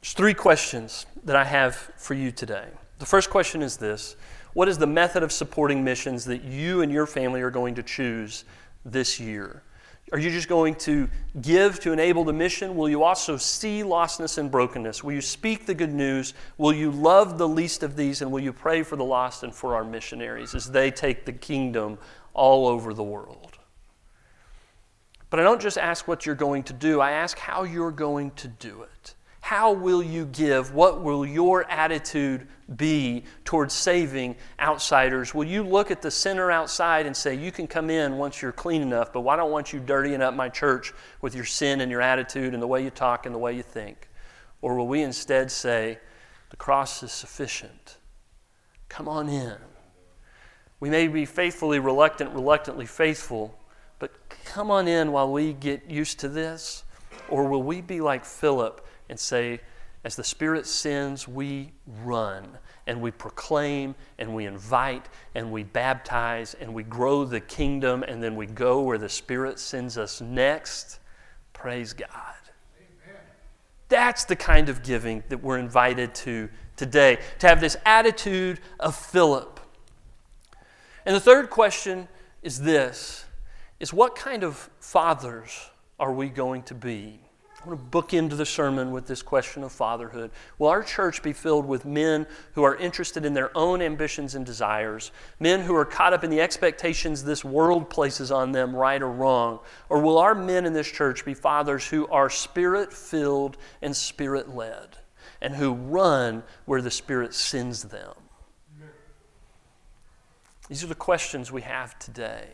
There's 0.01 0.13
three 0.13 0.33
questions 0.33 1.05
that 1.23 1.35
I 1.35 1.45
have 1.45 1.75
for 1.75 2.13
you 2.13 2.31
today. 2.31 2.67
The 2.99 3.05
first 3.05 3.29
question 3.29 3.61
is 3.61 3.77
this 3.77 4.15
what 4.53 4.67
is 4.67 4.77
the 4.77 4.87
method 4.87 5.23
of 5.23 5.31
supporting 5.31 5.83
missions 5.83 6.25
that 6.25 6.43
you 6.43 6.81
and 6.81 6.91
your 6.91 7.05
family 7.05 7.41
are 7.41 7.51
going 7.51 7.75
to 7.75 7.83
choose 7.83 8.45
this 8.85 9.19
year? 9.19 9.63
Are 10.11 10.19
you 10.19 10.29
just 10.29 10.47
going 10.47 10.75
to 10.75 11.09
give 11.41 11.79
to 11.79 11.91
enable 11.91 12.23
the 12.23 12.33
mission? 12.33 12.75
Will 12.75 12.89
you 12.89 13.03
also 13.03 13.35
see 13.35 13.81
lostness 13.81 14.37
and 14.37 14.51
brokenness? 14.51 15.03
Will 15.03 15.13
you 15.13 15.21
speak 15.21 15.65
the 15.65 15.73
good 15.73 15.93
news? 15.93 16.35
Will 16.57 16.73
you 16.73 16.91
love 16.91 17.37
the 17.37 17.47
least 17.47 17.81
of 17.81 17.95
these? 17.95 18.21
And 18.21 18.31
will 18.31 18.41
you 18.41 18.53
pray 18.53 18.83
for 18.83 18.95
the 18.95 19.03
lost 19.03 19.43
and 19.43 19.55
for 19.55 19.75
our 19.75 19.83
missionaries 19.83 20.53
as 20.53 20.69
they 20.69 20.91
take 20.91 21.25
the 21.25 21.33
kingdom 21.33 21.97
all 22.33 22.67
over 22.67 22.93
the 22.93 23.03
world? 23.03 23.57
But 25.31 25.39
I 25.39 25.43
don't 25.43 25.61
just 25.61 25.79
ask 25.79 26.07
what 26.07 26.27
you're 26.27 26.35
going 26.35 26.61
to 26.63 26.73
do, 26.73 27.01
I 27.01 27.11
ask 27.11 27.39
how 27.39 27.63
you're 27.63 27.89
going 27.89 28.31
to 28.31 28.47
do 28.47 28.83
it. 28.83 29.15
How 29.43 29.73
will 29.73 30.01
you 30.01 30.25
give? 30.27 30.73
What 30.73 31.01
will 31.01 31.25
your 31.25 31.69
attitude 31.69 32.47
be 32.77 33.25
towards 33.43 33.73
saving 33.73 34.37
outsiders? 34.57 35.33
Will 35.33 35.43
you 35.43 35.63
look 35.63 35.91
at 35.91 36.01
the 36.01 36.11
sinner 36.11 36.49
outside 36.49 37.05
and 37.05 37.15
say, 37.15 37.35
You 37.35 37.51
can 37.51 37.67
come 37.67 37.89
in 37.89 38.17
once 38.17 38.41
you're 38.41 38.53
clean 38.53 38.81
enough, 38.81 39.11
but 39.11 39.19
why 39.19 39.35
don't 39.35 39.51
want 39.51 39.73
you 39.73 39.81
dirtying 39.81 40.21
up 40.21 40.33
my 40.33 40.47
church 40.47 40.93
with 41.19 41.35
your 41.35 41.43
sin 41.43 41.81
and 41.81 41.91
your 41.91 41.99
attitude 41.99 42.53
and 42.53 42.63
the 42.63 42.67
way 42.67 42.85
you 42.85 42.89
talk 42.89 43.25
and 43.25 43.35
the 43.35 43.37
way 43.39 43.53
you 43.53 43.63
think? 43.63 44.07
Or 44.61 44.77
will 44.77 44.87
we 44.87 45.01
instead 45.01 45.51
say, 45.51 45.99
The 46.49 46.55
cross 46.55 47.03
is 47.03 47.11
sufficient? 47.11 47.97
Come 48.87 49.09
on 49.09 49.27
in. 49.27 49.57
We 50.79 50.89
may 50.89 51.09
be 51.09 51.25
faithfully 51.25 51.79
reluctant, 51.79 52.31
reluctantly 52.31 52.85
faithful, 52.85 53.59
but 53.99 54.13
come 54.45 54.71
on 54.71 54.87
in 54.87 55.11
while 55.11 55.29
we 55.29 55.51
get 55.51 55.91
used 55.91 56.21
to 56.21 56.29
this. 56.29 56.85
Or 57.27 57.49
will 57.49 57.63
we 57.63 57.81
be 57.81 57.99
like 57.99 58.23
Philip? 58.23 58.79
And 59.13 59.19
say, 59.19 59.59
as 60.03 60.15
the 60.15 60.23
Spirit 60.23 60.65
sends, 60.65 61.27
we 61.27 61.71
run 62.01 62.57
and 62.87 62.99
we 62.99 63.11
proclaim 63.11 63.93
and 64.17 64.33
we 64.33 64.47
invite 64.47 65.07
and 65.35 65.51
we 65.51 65.61
baptize 65.61 66.55
and 66.55 66.73
we 66.73 66.81
grow 66.81 67.23
the 67.23 67.39
kingdom 67.39 68.01
and 68.01 68.23
then 68.23 68.35
we 68.35 68.47
go 68.47 68.81
where 68.81 68.97
the 68.97 69.07
Spirit 69.07 69.59
sends 69.59 69.99
us 69.99 70.19
next. 70.19 70.97
Praise 71.53 71.93
God. 71.93 72.09
Amen. 72.09 73.21
That's 73.87 74.25
the 74.25 74.35
kind 74.35 74.67
of 74.67 74.81
giving 74.81 75.23
that 75.29 75.43
we're 75.43 75.59
invited 75.59 76.15
to 76.15 76.49
today, 76.75 77.19
to 77.37 77.47
have 77.47 77.61
this 77.61 77.77
attitude 77.85 78.61
of 78.79 78.95
Philip. 78.95 79.59
And 81.05 81.15
the 81.15 81.19
third 81.19 81.51
question 81.51 82.07
is 82.41 82.61
this 82.61 83.25
is 83.79 83.93
what 83.93 84.15
kind 84.15 84.43
of 84.43 84.71
fathers 84.79 85.69
are 85.99 86.11
we 86.11 86.29
going 86.29 86.63
to 86.63 86.73
be? 86.73 87.19
I 87.63 87.67
want 87.67 87.79
to 87.79 87.85
book 87.85 88.13
into 88.13 88.35
the 88.35 88.45
sermon 88.45 88.91
with 88.91 89.07
this 89.07 89.21
question 89.21 89.63
of 89.63 89.71
fatherhood. 89.71 90.31
Will 90.59 90.67
our 90.67 90.83
church 90.83 91.23
be 91.23 91.31
filled 91.31 91.65
with 91.65 91.85
men 91.85 92.27
who 92.55 92.63
are 92.63 92.75
interested 92.75 93.23
in 93.23 93.33
their 93.33 93.55
own 93.57 93.81
ambitions 93.81 94.35
and 94.35 94.45
desires, 94.45 95.11
men 95.39 95.61
who 95.61 95.73
are 95.73 95.85
caught 95.85 96.11
up 96.11 96.25
in 96.25 96.29
the 96.29 96.41
expectations 96.41 97.23
this 97.23 97.45
world 97.45 97.89
places 97.89 98.31
on 98.31 98.51
them, 98.51 98.75
right 98.75 99.01
or 99.01 99.09
wrong? 99.09 99.59
Or 99.87 100.01
will 100.01 100.17
our 100.17 100.35
men 100.35 100.65
in 100.65 100.73
this 100.73 100.91
church 100.91 101.23
be 101.23 101.33
fathers 101.33 101.87
who 101.87 102.05
are 102.07 102.29
spirit 102.29 102.91
filled 102.91 103.55
and 103.81 103.95
spirit 103.95 104.53
led 104.53 104.97
and 105.43 105.55
who 105.55 105.73
run 105.73 106.43
where 106.65 106.81
the 106.81 106.89
Spirit 106.89 107.33
sends 107.33 107.83
them? 107.83 108.13
These 110.69 110.83
are 110.83 110.87
the 110.87 110.95
questions 110.95 111.51
we 111.51 111.61
have 111.61 111.99
today. 111.99 112.47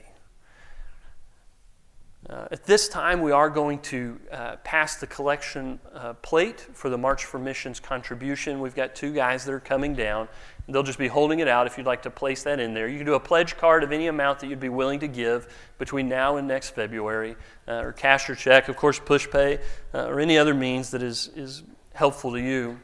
Uh, 2.27 2.47
at 2.51 2.65
this 2.65 2.89
time, 2.89 3.21
we 3.21 3.31
are 3.31 3.49
going 3.49 3.79
to 3.79 4.19
uh, 4.29 4.55
pass 4.57 4.97
the 4.97 5.07
collection 5.07 5.79
uh, 5.93 6.13
plate 6.15 6.59
for 6.73 6.89
the 6.89 6.97
March 6.97 7.23
for 7.23 7.39
Missions 7.39 7.79
contribution. 7.79 8.59
We've 8.59 8.75
got 8.75 8.93
two 8.93 9.13
guys 9.13 9.45
that 9.45 9.53
are 9.53 9.59
coming 9.59 9.95
down. 9.95 10.27
They'll 10.67 10.83
just 10.83 10.99
be 10.99 11.07
holding 11.07 11.39
it 11.39 11.47
out 11.47 11.65
if 11.65 11.77
you'd 11.77 11.87
like 11.87 12.01
to 12.03 12.09
place 12.09 12.43
that 12.43 12.59
in 12.59 12.73
there. 12.73 12.89
You 12.89 12.97
can 12.97 13.05
do 13.05 13.13
a 13.13 13.19
pledge 13.19 13.55
card 13.57 13.83
of 13.83 13.93
any 13.93 14.07
amount 14.07 14.39
that 14.39 14.47
you'd 14.47 14.59
be 14.59 14.69
willing 14.69 14.99
to 14.99 15.07
give 15.07 15.47
between 15.77 16.09
now 16.09 16.35
and 16.35 16.47
next 16.47 16.71
February, 16.71 17.37
uh, 17.67 17.75
or 17.75 17.93
cash 17.93 18.29
or 18.29 18.35
check, 18.35 18.67
of 18.67 18.75
course, 18.75 18.99
PushPay, 18.99 19.61
uh, 19.93 20.07
or 20.07 20.19
any 20.19 20.37
other 20.37 20.53
means 20.53 20.91
that 20.91 21.01
is, 21.01 21.31
is 21.35 21.63
helpful 21.93 22.33
to 22.33 22.41
you. 22.41 22.79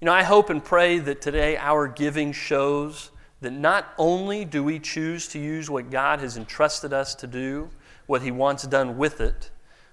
You 0.00 0.06
know, 0.06 0.12
I 0.12 0.22
hope 0.22 0.48
and 0.48 0.64
pray 0.64 0.98
that 0.98 1.20
today 1.20 1.58
our 1.58 1.88
giving 1.88 2.32
shows 2.32 3.10
that 3.44 3.52
not 3.52 3.94
only 3.96 4.44
do 4.44 4.64
we 4.64 4.78
choose 4.78 5.28
to 5.28 5.38
use 5.38 5.70
what 5.70 5.90
God 5.90 6.18
has 6.20 6.36
entrusted 6.36 6.92
us 6.92 7.14
to 7.16 7.26
do, 7.26 7.70
what 8.06 8.22
He 8.22 8.30
wants 8.30 8.64
done 8.64 8.98
with 8.98 9.20
it, 9.20 9.50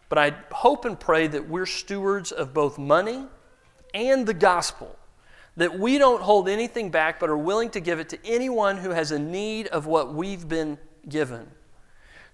But 0.10 0.18
I 0.18 0.34
hope 0.52 0.84
and 0.84 1.00
pray 1.00 1.28
that 1.28 1.48
we're 1.48 1.66
stewards 1.66 2.34
of 2.34 2.54
both 2.54 2.78
money 2.78 3.28
and 3.94 4.28
the 4.28 4.34
gospel, 4.34 4.98
that 5.56 5.80
we 5.80 5.98
don't 5.98 6.22
hold 6.22 6.50
anything 6.50 6.90
back 6.90 7.18
but 7.18 7.30
are 7.30 7.38
willing 7.38 7.70
to 7.70 7.80
give 7.80 7.98
it 8.00 8.10
to 8.10 8.20
anyone 8.26 8.76
who 8.76 8.90
has 8.90 9.12
a 9.12 9.20
need 9.20 9.68
of 9.68 9.86
what 9.86 10.14
we've 10.14 10.50
been 10.50 10.78
given. 11.08 11.50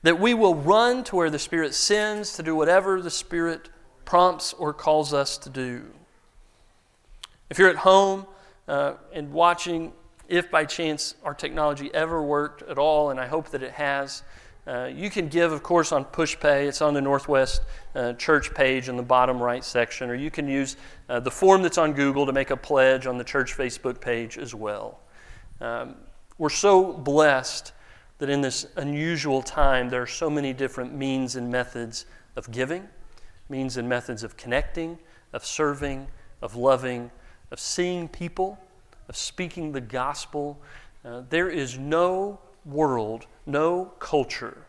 That 0.01 0.19
we 0.19 0.33
will 0.33 0.55
run 0.55 1.03
to 1.03 1.15
where 1.15 1.29
the 1.29 1.37
Spirit 1.37 1.75
sends 1.75 2.33
to 2.33 2.41
do 2.41 2.55
whatever 2.55 2.99
the 2.99 3.11
Spirit 3.11 3.69
prompts 4.05 4.53
or 4.53 4.73
calls 4.73 5.13
us 5.13 5.37
to 5.37 5.49
do. 5.49 5.85
If 7.51 7.59
you're 7.59 7.69
at 7.69 7.75
home 7.75 8.25
uh, 8.67 8.93
and 9.13 9.31
watching, 9.31 9.93
if 10.27 10.51
by 10.51 10.65
chance 10.65 11.15
our 11.23 11.33
technology 11.33 11.89
ever 11.93 12.21
worked 12.21 12.61
at 12.63 12.77
all, 12.77 13.09
and 13.09 13.19
I 13.19 13.27
hope 13.27 13.49
that 13.49 13.63
it 13.63 13.71
has, 13.71 14.23
uh, 14.67 14.89
you 14.93 15.09
can 15.09 15.29
give, 15.29 15.53
of 15.53 15.63
course, 15.63 15.93
on 15.93 16.03
PushPay. 16.03 16.67
It's 16.67 16.81
on 16.81 16.93
the 16.93 17.01
Northwest 17.01 17.61
uh, 17.95 18.13
Church 18.13 18.53
page 18.53 18.89
in 18.89 18.97
the 18.97 19.03
bottom 19.03 19.41
right 19.41 19.63
section, 19.63 20.09
or 20.09 20.15
you 20.15 20.29
can 20.29 20.47
use 20.47 20.75
uh, 21.07 21.21
the 21.21 21.31
form 21.31 21.61
that's 21.61 21.77
on 21.77 21.93
Google 21.93 22.25
to 22.25 22.33
make 22.33 22.49
a 22.49 22.57
pledge 22.57 23.07
on 23.07 23.17
the 23.17 23.23
church 23.23 23.55
Facebook 23.55 24.01
page 24.01 24.37
as 24.37 24.53
well. 24.53 24.99
Um, 25.61 25.95
we're 26.37 26.49
so 26.49 26.91
blessed 26.91 27.71
that 28.17 28.29
in 28.29 28.41
this 28.41 28.67
unusual 28.75 29.41
time, 29.41 29.89
there 29.89 30.01
are 30.01 30.07
so 30.07 30.29
many 30.29 30.51
different 30.51 30.93
means 30.93 31.37
and 31.37 31.49
methods 31.49 32.05
of 32.35 32.51
giving, 32.51 32.87
means 33.47 33.77
and 33.77 33.87
methods 33.87 34.23
of 34.23 34.35
connecting, 34.35 34.97
of 35.31 35.45
serving, 35.45 36.07
of 36.41 36.55
loving, 36.55 37.09
of 37.51 37.59
seeing 37.59 38.07
people, 38.09 38.59
of 39.09 39.15
speaking 39.15 39.71
the 39.71 39.81
gospel. 39.81 40.59
Uh, 41.03 41.23
there 41.29 41.49
is 41.49 41.77
no 41.77 42.39
world, 42.65 43.27
no 43.45 43.85
culture 43.99 44.65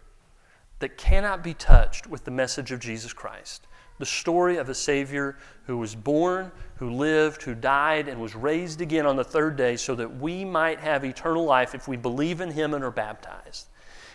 that 0.78 0.96
cannot 0.96 1.42
be 1.42 1.54
touched 1.54 2.06
with 2.06 2.24
the 2.24 2.30
message 2.30 2.70
of 2.70 2.80
Jesus 2.80 3.12
Christ. 3.12 3.66
The 3.98 4.06
story 4.06 4.58
of 4.58 4.68
a 4.68 4.74
Savior 4.74 5.36
who 5.66 5.76
was 5.76 5.96
born, 5.96 6.52
who 6.76 6.90
lived, 6.90 7.42
who 7.42 7.54
died, 7.54 8.06
and 8.06 8.20
was 8.20 8.36
raised 8.36 8.80
again 8.80 9.06
on 9.06 9.16
the 9.16 9.24
third 9.24 9.56
day 9.56 9.76
so 9.76 9.96
that 9.96 10.18
we 10.18 10.44
might 10.44 10.78
have 10.78 11.04
eternal 11.04 11.44
life 11.44 11.74
if 11.74 11.88
we 11.88 11.96
believe 11.96 12.40
in 12.40 12.52
Him 12.52 12.74
and 12.74 12.84
are 12.84 12.92
baptized. 12.92 13.66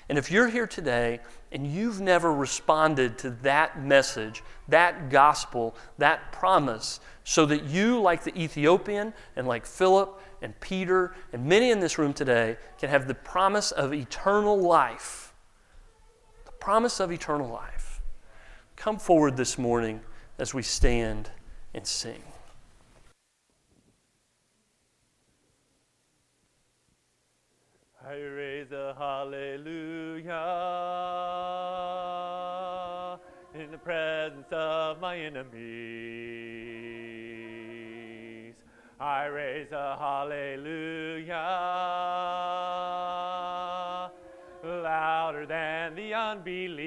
And 0.10 0.18
if 0.18 0.30
you're 0.30 0.50
here 0.50 0.68
today 0.68 1.20
and 1.52 1.66
you've 1.66 2.02
never 2.02 2.34
responded 2.34 3.18
to 3.20 3.30
that 3.44 3.82
message, 3.82 4.44
that 4.68 5.10
gospel, 5.10 5.76
that 5.98 6.32
promise, 6.32 7.00
so 7.24 7.46
that 7.46 7.63
you, 7.63 8.02
like 8.02 8.24
the 8.24 8.38
Ethiopian 8.38 9.13
and 9.36 9.48
like 9.48 9.66
Philip 9.66 10.20
and 10.42 10.60
Peter 10.60 11.16
and 11.32 11.46
many 11.46 11.72
in 11.72 11.80
this 11.80 11.98
room 11.98 12.13
today, 12.13 12.58
can 12.78 12.89
have 12.89 13.08
the 13.08 13.16
promise 13.16 13.72
of 13.72 13.94
eternal 13.94 14.58
life. 14.58 15.34
The 16.46 16.52
promise 16.52 17.00
of 17.00 17.12
eternal 17.12 17.50
life. 17.50 18.02
Come 18.76 18.98
forward 18.98 19.38
this 19.38 19.58
morning 19.58 20.02
as 20.38 20.54
we 20.54 20.63
stand 20.63 21.30
and 21.74 21.88
sing. 21.88 22.24
I 28.06 28.16
raise 28.16 28.72
a 28.74 28.94
hallelujah 28.98 30.34
in 33.56 33.72
the 33.72 33.78
presence 33.78 34.48
of 34.52 35.00
my 35.00 35.18
enemies. 35.18 35.54
I 39.00 39.26
raise 39.28 39.72
a 39.72 39.96
hallelujah 39.98 41.32
louder 44.63 45.46
than 45.46 45.96
the 45.96 46.13
unbelief. 46.13 46.84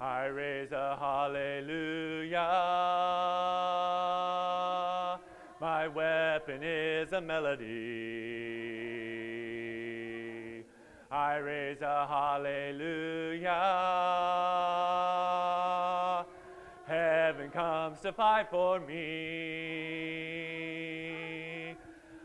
I 0.00 0.26
raise 0.26 0.72
a 0.72 0.96
hallelujah. 0.98 2.38
Is 6.98 7.12
a 7.12 7.20
melody. 7.20 7.64
I 11.10 11.36
raise 11.36 11.80
a 11.80 12.06
hallelujah. 12.08 13.46
Heaven 16.86 17.50
comes 17.50 18.00
to 18.00 18.12
fight 18.12 18.50
for 18.50 18.80
me. 18.80 18.96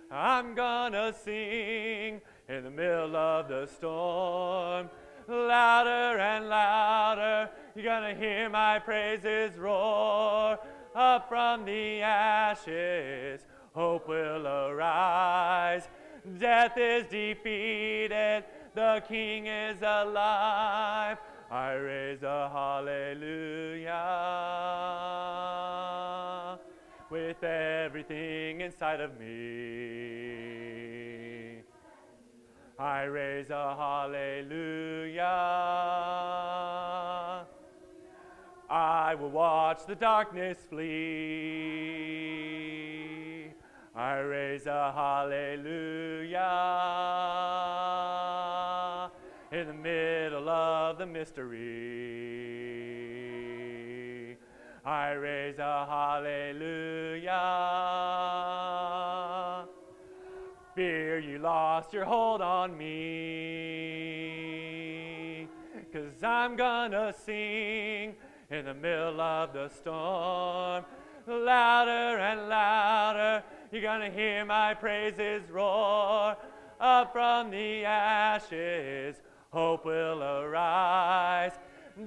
I'm 0.10 0.56
gonna 0.56 1.14
sing 1.24 2.20
in 2.50 2.64
the 2.64 2.72
middle 2.72 3.16
of 3.16 3.48
the 3.48 3.68
storm. 3.68 4.90
Louder 5.28 6.18
and 6.20 6.50
louder, 6.50 7.52
you're 7.76 7.86
gonna 7.86 8.16
hear 8.16 8.50
my 8.50 8.80
praises 8.80 9.56
roar. 9.56 10.58
Up 10.96 11.30
from 11.30 11.66
the 11.66 12.02
ashes, 12.02 13.46
hope 13.74 14.08
will 14.08 14.48
arise. 14.48 15.90
Death 16.40 16.78
is 16.78 17.06
defeated, 17.08 18.46
the 18.74 19.04
King 19.08 19.48
is 19.48 19.82
alive. 19.82 21.18
I 21.52 21.74
raise 21.74 22.24
a 22.24 22.50
hallelujah 22.52 23.90
with 27.10 27.44
everything 27.44 28.62
inside 28.62 29.02
of 29.02 29.20
me. 29.20 30.14
I 32.80 33.04
raise 33.04 33.50
a 33.52 33.76
hallelujah. 33.78 35.22
I 38.70 39.16
will 39.16 39.30
watch 39.30 39.86
the 39.86 39.94
darkness 39.94 40.58
flee. 40.70 42.83
I 43.96 44.18
raise 44.18 44.66
a 44.66 44.92
hallelujah 44.92 46.40
in 49.52 49.68
the 49.68 49.74
middle 49.74 50.50
of 50.50 50.98
the 50.98 51.06
mystery. 51.06 51.60
I 54.84 55.12
raise 55.12 55.60
a 55.60 55.86
hallelujah. 55.88 57.30
Fear 60.74 61.20
you 61.20 61.38
lost 61.38 61.94
your 61.94 62.06
hold 62.06 62.42
on 62.42 62.76
me. 62.76 63.54
Cause 65.94 66.24
I'm 66.24 66.56
gonna 66.56 67.14
sing 67.14 68.16
in 68.50 68.66
the 68.66 68.74
middle 68.74 69.22
of 69.22 69.54
the 69.54 69.70
storm. 69.70 70.84
Louder 71.28 72.18
and 72.20 72.50
louder, 72.50 73.44
you're 73.74 73.82
gonna 73.82 74.12
hear 74.12 74.46
my 74.46 74.76
praises 74.76 75.50
roar. 75.50 76.38
Up 76.80 77.12
from 77.12 77.50
the 77.50 77.84
ashes, 77.86 79.16
hope 79.50 79.86
will 79.86 80.22
arise. 80.22 81.54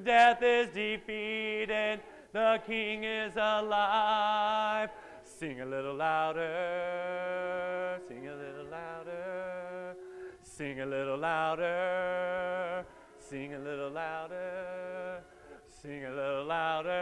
Death 0.05 0.43
is 0.43 0.69
defeated, 0.69 2.01
the 2.33 2.61
King 2.67 3.03
is 3.03 3.35
alive. 3.37 4.91
Sing 5.25 5.61
a 5.61 5.67
little 5.67 5.95
louder, 5.97 6.41
sing 8.07 8.29
a 8.29 8.35
little 8.35 8.67
louder, 8.71 9.97
sing 10.43 10.81
a 10.81 10.87
little 10.87 11.19
louder, 11.19 12.85
sing 13.19 13.55
a 13.55 13.59
little 13.59 13.91
louder, 13.91 15.21
sing 15.83 16.05
a 16.05 16.11
little 16.11 16.45
louder, 16.45 16.93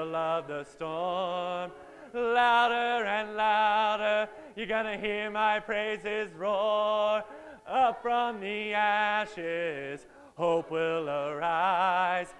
middle 0.00 0.16
of 0.16 0.46
the 0.46 0.64
storm. 0.64 1.70
Louder 2.14 3.04
and 3.04 3.36
louder, 3.36 4.28
you're 4.56 4.66
gonna 4.66 4.96
hear 4.96 5.30
my 5.30 5.60
praises 5.60 6.32
roar. 6.34 7.22
Up 7.68 8.02
from 8.02 8.40
the 8.40 8.72
ashes, 8.72 10.06
hope 10.36 10.70
will 10.70 11.08
arise. 11.08 12.34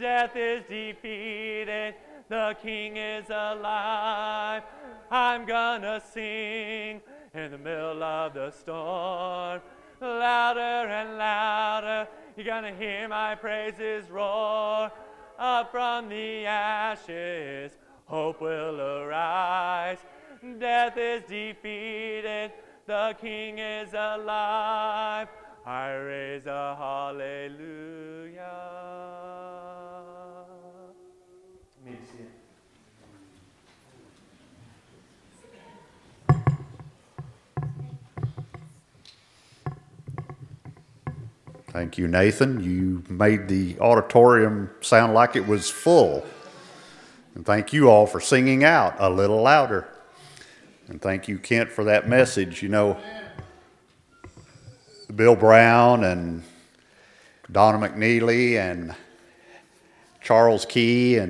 Death 0.00 0.36
is 0.36 0.62
defeated, 0.68 1.94
the 2.28 2.56
King 2.62 2.96
is 2.96 3.28
alive. 3.28 4.62
I'm 5.10 5.44
gonna 5.44 6.00
sing 6.12 7.00
in 7.34 7.50
the 7.50 7.58
middle 7.58 8.02
of 8.02 8.34
the 8.34 8.50
storm. 8.52 9.60
louder 10.00 10.88
and 10.88 11.18
louder. 11.18 12.08
You're 12.36 12.46
gonna 12.46 12.74
hear 12.74 13.08
my 13.08 13.34
praises 13.34 14.08
roar. 14.10 14.90
Up 15.40 15.70
from 15.70 16.10
the 16.10 16.44
ashes, 16.44 17.72
hope 18.04 18.42
will 18.42 18.78
arise. 18.78 19.96
Death 20.58 20.98
is 20.98 21.22
defeated, 21.22 22.52
the 22.86 23.16
King 23.18 23.58
is 23.58 23.94
alive. 23.94 25.28
I 25.64 25.92
raise 25.92 26.44
a 26.44 26.76
hallelujah. 26.78 28.42
Thank 41.70 41.98
you, 41.98 42.08
Nathan. 42.08 42.64
You 42.64 43.04
made 43.08 43.46
the 43.46 43.78
auditorium 43.78 44.70
sound 44.80 45.14
like 45.14 45.36
it 45.36 45.46
was 45.46 45.70
full. 45.70 46.26
And 47.36 47.46
thank 47.46 47.72
you 47.72 47.88
all 47.88 48.08
for 48.08 48.20
singing 48.20 48.64
out 48.64 48.96
a 48.98 49.08
little 49.08 49.42
louder. 49.42 49.86
And 50.88 51.00
thank 51.00 51.28
you, 51.28 51.38
Kent, 51.38 51.70
for 51.70 51.84
that 51.84 52.08
message. 52.08 52.60
You 52.60 52.70
know, 52.70 52.98
Bill 55.14 55.36
Brown 55.36 56.02
and 56.02 56.42
Donna 57.52 57.78
McNeely 57.78 58.56
and 58.56 58.96
Charles 60.20 60.64
Key 60.64 61.18
and 61.18 61.28